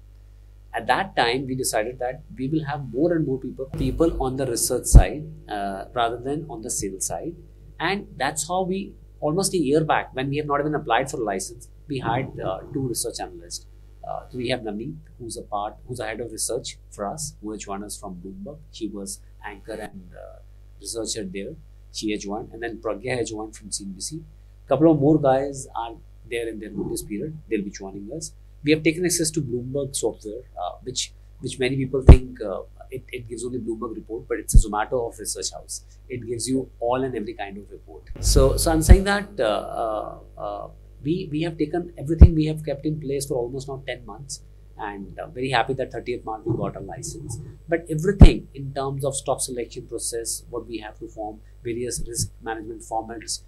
At 0.74 0.88
that 0.88 1.16
time, 1.16 1.48
we 1.48 1.56
decided 1.56 2.00
that 2.00 2.24
we 2.38 2.48
will 2.48 2.64
have 2.66 2.92
more 2.94 3.14
and 3.14 3.26
more 3.26 3.40
people 3.40 3.66
people 3.78 4.22
on 4.24 4.38
the 4.38 4.46
research 4.46 4.86
side 4.86 5.24
uh, 5.50 5.86
rather 5.94 6.18
than 6.18 6.46
on 6.50 6.62
the 6.62 6.70
sales 6.70 7.08
side, 7.08 7.36
and 7.80 8.08
that's 8.18 8.48
how 8.48 8.62
we 8.64 8.94
almost 9.20 9.54
a 9.54 9.58
year 9.58 9.84
back 9.84 10.14
when 10.14 10.30
we 10.30 10.38
have 10.38 10.48
not 10.48 10.60
even 10.60 10.76
applied 10.76 11.10
for 11.10 11.18
a 11.18 11.24
license, 11.24 11.68
we 11.88 12.00
hired 12.00 12.40
uh, 12.40 12.60
two 12.74 12.88
research 12.88 13.20
analysts. 13.20 13.66
Uh, 14.08 14.22
so 14.30 14.38
we 14.38 14.50
have 14.50 14.62
Navneet, 14.62 14.96
who's 15.20 15.38
a 15.38 15.44
part, 15.44 15.76
who's 15.88 16.00
a 16.00 16.06
head 16.08 16.20
of 16.20 16.32
research 16.32 16.78
for 16.90 17.06
us, 17.06 17.36
who 17.42 17.56
joined 17.58 17.84
us 17.84 17.98
from 18.00 18.16
Bloomberg. 18.16 18.58
She 18.72 18.88
was 18.88 19.20
anchor 19.46 19.74
and 19.74 20.12
uh, 20.14 20.40
researcher 20.80 21.24
there 21.24 21.54
she 21.92 22.12
has 22.12 22.24
joined, 22.24 22.50
and 22.54 22.62
then 22.64 22.78
Pragya 22.78 23.18
has 23.18 23.30
joined 23.30 23.56
from 23.56 23.70
CNBC. 23.70 24.22
A 24.66 24.68
couple 24.68 24.92
of 24.92 25.00
more 25.00 25.20
guys 25.20 25.68
are 25.76 25.96
there 26.30 26.48
in 26.48 26.60
their 26.60 26.72
notice 26.72 27.04
period. 27.04 27.38
They'll 27.50 27.64
be 27.64 27.70
joining 27.70 28.10
us. 28.16 28.32
We 28.64 28.72
have 28.72 28.84
taken 28.84 29.06
access 29.06 29.32
to 29.32 29.42
Bloomberg 29.42 29.96
software, 29.96 30.44
uh, 30.62 30.74
which 30.84 31.14
which 31.40 31.58
many 31.58 31.76
people 31.76 32.04
think 32.04 32.40
uh, 32.42 32.62
it, 32.92 33.04
it 33.12 33.28
gives 33.28 33.44
only 33.44 33.60
Bloomberg 33.60 33.96
report, 33.96 34.28
but 34.28 34.38
it's 34.38 34.54
a 34.54 34.70
Zomato 34.70 35.08
of 35.08 35.18
research 35.18 35.52
house. 35.54 35.84
It 36.10 36.28
gives 36.28 36.48
you 36.48 36.70
all 36.80 37.04
and 37.04 37.16
every 37.16 37.34
kind 37.34 37.58
of 37.58 37.72
report. 37.72 38.04
So 38.20 38.58
so 38.58 38.72
I'm 38.72 38.82
saying 38.82 39.06
that 39.06 39.40
uh, 39.40 39.44
uh, 39.44 40.18
uh, 40.38 40.68
we 41.04 41.30
we 41.32 41.42
have 41.42 41.58
taken 41.58 41.94
everything 41.98 42.36
we 42.36 42.46
have 42.46 42.64
kept 42.64 42.86
in 42.86 43.00
place 43.00 43.26
for 43.26 43.36
almost 43.36 43.68
now 43.68 43.82
10 43.88 44.06
months 44.06 44.42
and 44.78 45.20
uh, 45.20 45.28
very 45.28 45.50
happy 45.52 45.74
that 45.74 45.92
30th 45.92 46.26
March 46.26 46.42
we 46.46 46.56
got 46.58 46.76
a 46.76 46.80
license. 46.80 47.40
But 47.68 47.86
everything 47.90 48.48
in 48.54 48.74
terms 48.74 49.06
of 49.06 49.16
stock 49.16 49.42
selection 49.42 49.88
process, 49.88 50.44
what 50.50 50.68
we 50.68 50.80
have 50.80 51.00
to 51.00 51.08
form, 51.08 51.40
various 51.64 52.04
risk 52.08 52.32
management 52.42 52.82
formats, 52.82 53.42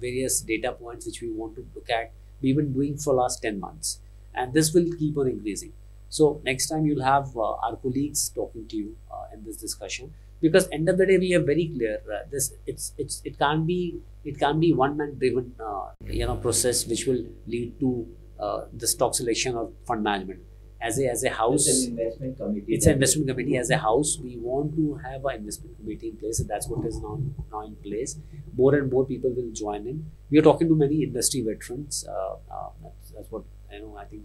various 0.00 0.40
data 0.40 0.72
points 0.72 1.06
which 1.06 1.20
we 1.20 1.30
want 1.30 1.56
to 1.56 1.66
look 1.74 1.90
at, 1.90 2.12
we've 2.40 2.56
been 2.56 2.72
doing 2.72 2.96
for 2.96 3.14
last 3.14 3.42
10 3.42 3.60
months, 3.60 4.00
and 4.34 4.52
this 4.52 4.72
will 4.72 4.86
keep 4.98 5.16
on 5.16 5.28
increasing. 5.28 5.72
So 6.08 6.40
next 6.44 6.68
time 6.68 6.86
you'll 6.86 7.04
have 7.04 7.36
uh, 7.36 7.52
our 7.54 7.76
colleagues 7.76 8.30
talking 8.30 8.66
to 8.68 8.76
you 8.76 8.96
uh, 9.10 9.34
in 9.34 9.44
this 9.44 9.56
discussion 9.56 10.14
because 10.40 10.68
end 10.72 10.88
of 10.88 10.98
the 10.98 11.06
day 11.06 11.18
we 11.18 11.34
are 11.34 11.42
very 11.42 11.66
clear 11.66 12.00
uh, 12.12 12.20
this 12.30 12.52
it's 12.66 12.92
it's 12.96 13.20
it 13.24 13.38
can't 13.38 13.66
be 13.66 14.00
it 14.24 14.38
can't 14.38 14.60
be 14.60 14.72
one 14.72 14.96
man 14.96 15.18
driven 15.18 15.52
uh, 15.60 15.88
you 16.06 16.24
know 16.24 16.36
process 16.36 16.86
which 16.86 17.06
will 17.06 17.24
lead 17.46 17.78
to 17.80 18.06
uh, 18.38 18.62
the 18.72 18.86
stock 18.86 19.14
selection 19.14 19.56
or 19.56 19.70
fund 19.86 20.02
management. 20.02 20.40
As 20.80 20.98
a 21.00 21.06
as 21.08 21.24
a 21.24 21.30
house, 21.30 21.66
investment 21.86 22.36
committee. 22.38 22.72
it's 22.74 22.86
an 22.86 22.92
investment 22.92 23.28
committee. 23.28 23.56
As 23.56 23.70
a 23.70 23.78
house, 23.78 24.16
we 24.22 24.36
want 24.36 24.76
to 24.76 24.94
have 25.04 25.24
an 25.24 25.36
investment 25.36 25.76
committee 25.76 26.08
in 26.10 26.16
place, 26.16 26.38
and 26.38 26.48
that's 26.48 26.68
what 26.68 26.86
is 26.86 27.00
now 27.00 27.20
now 27.52 27.62
in 27.66 27.74
place. 27.76 28.16
More 28.56 28.74
and 28.76 28.90
more 28.92 29.04
people 29.04 29.30
will 29.30 29.50
join 29.52 29.88
in. 29.88 30.04
We 30.30 30.38
are 30.38 30.42
talking 30.42 30.68
to 30.68 30.76
many 30.76 31.02
industry 31.02 31.40
veterans. 31.42 32.06
Uh, 32.08 32.34
uh, 32.58 32.68
that's, 32.82 33.10
that's 33.10 33.30
what 33.32 33.42
you 33.72 33.80
know. 33.80 33.96
I 33.96 34.04
think 34.04 34.22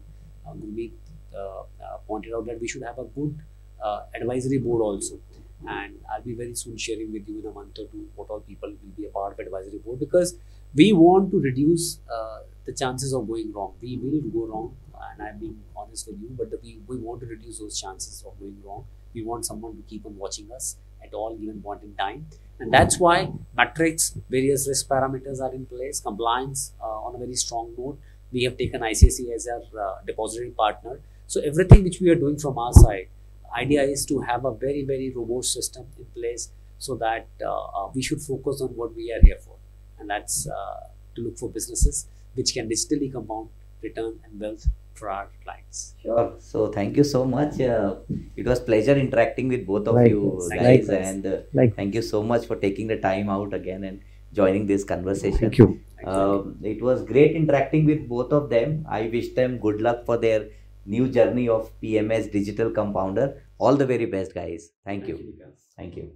uh, 0.47 0.53
Gurmeet 0.53 0.91
uh, 1.35 1.61
uh, 1.83 1.97
pointed 2.07 2.33
out 2.33 2.45
that 2.45 2.61
we 2.61 2.67
should 2.67 2.83
have 2.83 2.99
a 2.99 3.05
good 3.05 3.39
uh, 3.83 4.03
advisory 4.13 4.59
board 4.59 4.81
also. 4.81 5.19
And 5.67 5.95
I'll 6.13 6.21
be 6.21 6.33
very 6.33 6.55
soon 6.55 6.77
sharing 6.77 7.11
with 7.13 7.27
you 7.27 7.39
in 7.39 7.47
a 7.47 7.51
month 7.51 7.79
or 7.79 7.85
two 7.85 8.07
what 8.15 8.29
all 8.29 8.41
people 8.41 8.69
will 8.69 8.95
be 8.97 9.05
a 9.05 9.09
part 9.09 9.33
of 9.33 9.39
advisory 9.39 9.79
board 9.79 9.99
because 9.99 10.35
we 10.75 10.91
want 10.93 11.31
to 11.31 11.39
reduce 11.39 11.99
uh, 12.11 12.39
the 12.65 12.73
chances 12.73 13.13
of 13.13 13.27
going 13.27 13.51
wrong. 13.53 13.73
We 13.81 13.97
will 13.97 14.21
go 14.31 14.51
wrong, 14.51 14.75
and 15.11 15.21
I'm 15.27 15.39
being 15.39 15.59
honest 15.75 16.07
with 16.07 16.19
you, 16.21 16.29
but 16.37 16.49
we, 16.61 16.79
we 16.87 16.97
want 16.97 17.21
to 17.21 17.27
reduce 17.27 17.59
those 17.59 17.79
chances 17.79 18.23
of 18.25 18.39
going 18.39 18.57
wrong. 18.65 18.85
We 19.13 19.23
want 19.23 19.45
someone 19.45 19.75
to 19.75 19.83
keep 19.83 20.05
on 20.05 20.17
watching 20.17 20.51
us 20.51 20.77
at 21.03 21.13
all 21.13 21.35
given 21.35 21.61
point 21.61 21.83
in 21.83 21.93
time. 21.95 22.27
And 22.59 22.73
that's 22.73 22.99
why 22.99 23.29
metrics, 23.55 24.17
various 24.29 24.67
risk 24.67 24.87
parameters 24.87 25.41
are 25.41 25.53
in 25.53 25.65
place, 25.65 25.99
compliance 25.99 26.73
uh, 26.81 26.85
on 26.85 27.15
a 27.15 27.17
very 27.17 27.35
strong 27.35 27.73
note. 27.77 27.99
We 28.31 28.43
have 28.43 28.57
taken 28.57 28.81
ICICI 28.81 29.33
as 29.35 29.47
our 29.47 29.79
uh, 29.79 29.95
depository 30.07 30.51
partner. 30.51 31.01
So 31.27 31.41
everything 31.41 31.83
which 31.83 31.99
we 31.99 32.09
are 32.09 32.15
doing 32.15 32.39
from 32.39 32.57
our 32.57 32.73
side, 32.73 33.07
idea 33.55 33.83
is 33.83 34.05
to 34.07 34.21
have 34.21 34.45
a 34.45 34.53
very, 34.53 34.83
very 34.83 35.11
robust 35.13 35.53
system 35.53 35.85
in 35.97 36.05
place 36.05 36.49
so 36.77 36.95
that 36.95 37.27
uh, 37.43 37.53
uh, 37.53 37.91
we 37.93 38.01
should 38.01 38.21
focus 38.21 38.61
on 38.61 38.69
what 38.69 38.95
we 38.95 39.11
are 39.11 39.21
here 39.23 39.37
for. 39.43 39.57
And 39.99 40.09
that's 40.09 40.47
uh, 40.47 40.87
to 41.15 41.21
look 41.21 41.37
for 41.37 41.49
businesses 41.49 42.07
which 42.35 42.53
can 42.53 42.69
digitally 42.69 43.11
compound 43.11 43.49
return 43.81 44.19
and 44.23 44.39
wealth 44.39 44.67
for 44.93 45.09
our 45.09 45.29
clients. 45.43 45.95
Sure. 46.01 46.35
So 46.39 46.67
thank 46.71 46.97
you 46.97 47.03
so 47.03 47.25
much. 47.25 47.59
Uh, 47.59 47.95
it 48.35 48.45
was 48.45 48.59
pleasure 48.59 48.95
interacting 48.95 49.47
with 49.47 49.65
both 49.65 49.87
of 49.87 49.95
you 50.07 50.21
Likewise. 50.21 50.49
guys, 50.49 50.87
Likewise. 50.89 51.07
and 51.09 51.25
uh, 51.25 51.37
Like, 51.53 51.75
thank 51.75 51.95
you 51.95 52.01
so 52.01 52.23
much 52.23 52.45
for 52.45 52.55
taking 52.55 52.87
the 52.87 52.97
time 52.97 53.29
out 53.29 53.53
again 53.53 53.83
and 53.83 54.01
joining 54.33 54.65
this 54.67 54.83
conversation. 54.83 55.39
thank 55.39 55.57
you. 55.57 55.79
Um, 56.05 56.57
it 56.63 56.81
was 56.81 57.03
great 57.03 57.35
interacting 57.35 57.85
with 57.85 58.07
both 58.07 58.31
of 58.33 58.49
them. 58.49 58.85
I 58.89 59.03
wish 59.07 59.33
them 59.33 59.57
good 59.57 59.81
luck 59.81 60.05
for 60.05 60.17
their 60.17 60.49
new 60.85 61.07
journey 61.09 61.47
of 61.49 61.71
PMS 61.81 62.31
Digital 62.31 62.69
Compounder. 62.71 63.41
All 63.57 63.75
the 63.75 63.85
very 63.85 64.05
best, 64.05 64.33
guys. 64.33 64.71
Thank 64.85 65.07
you. 65.07 65.33
Thank 65.77 65.95
you. 65.95 66.13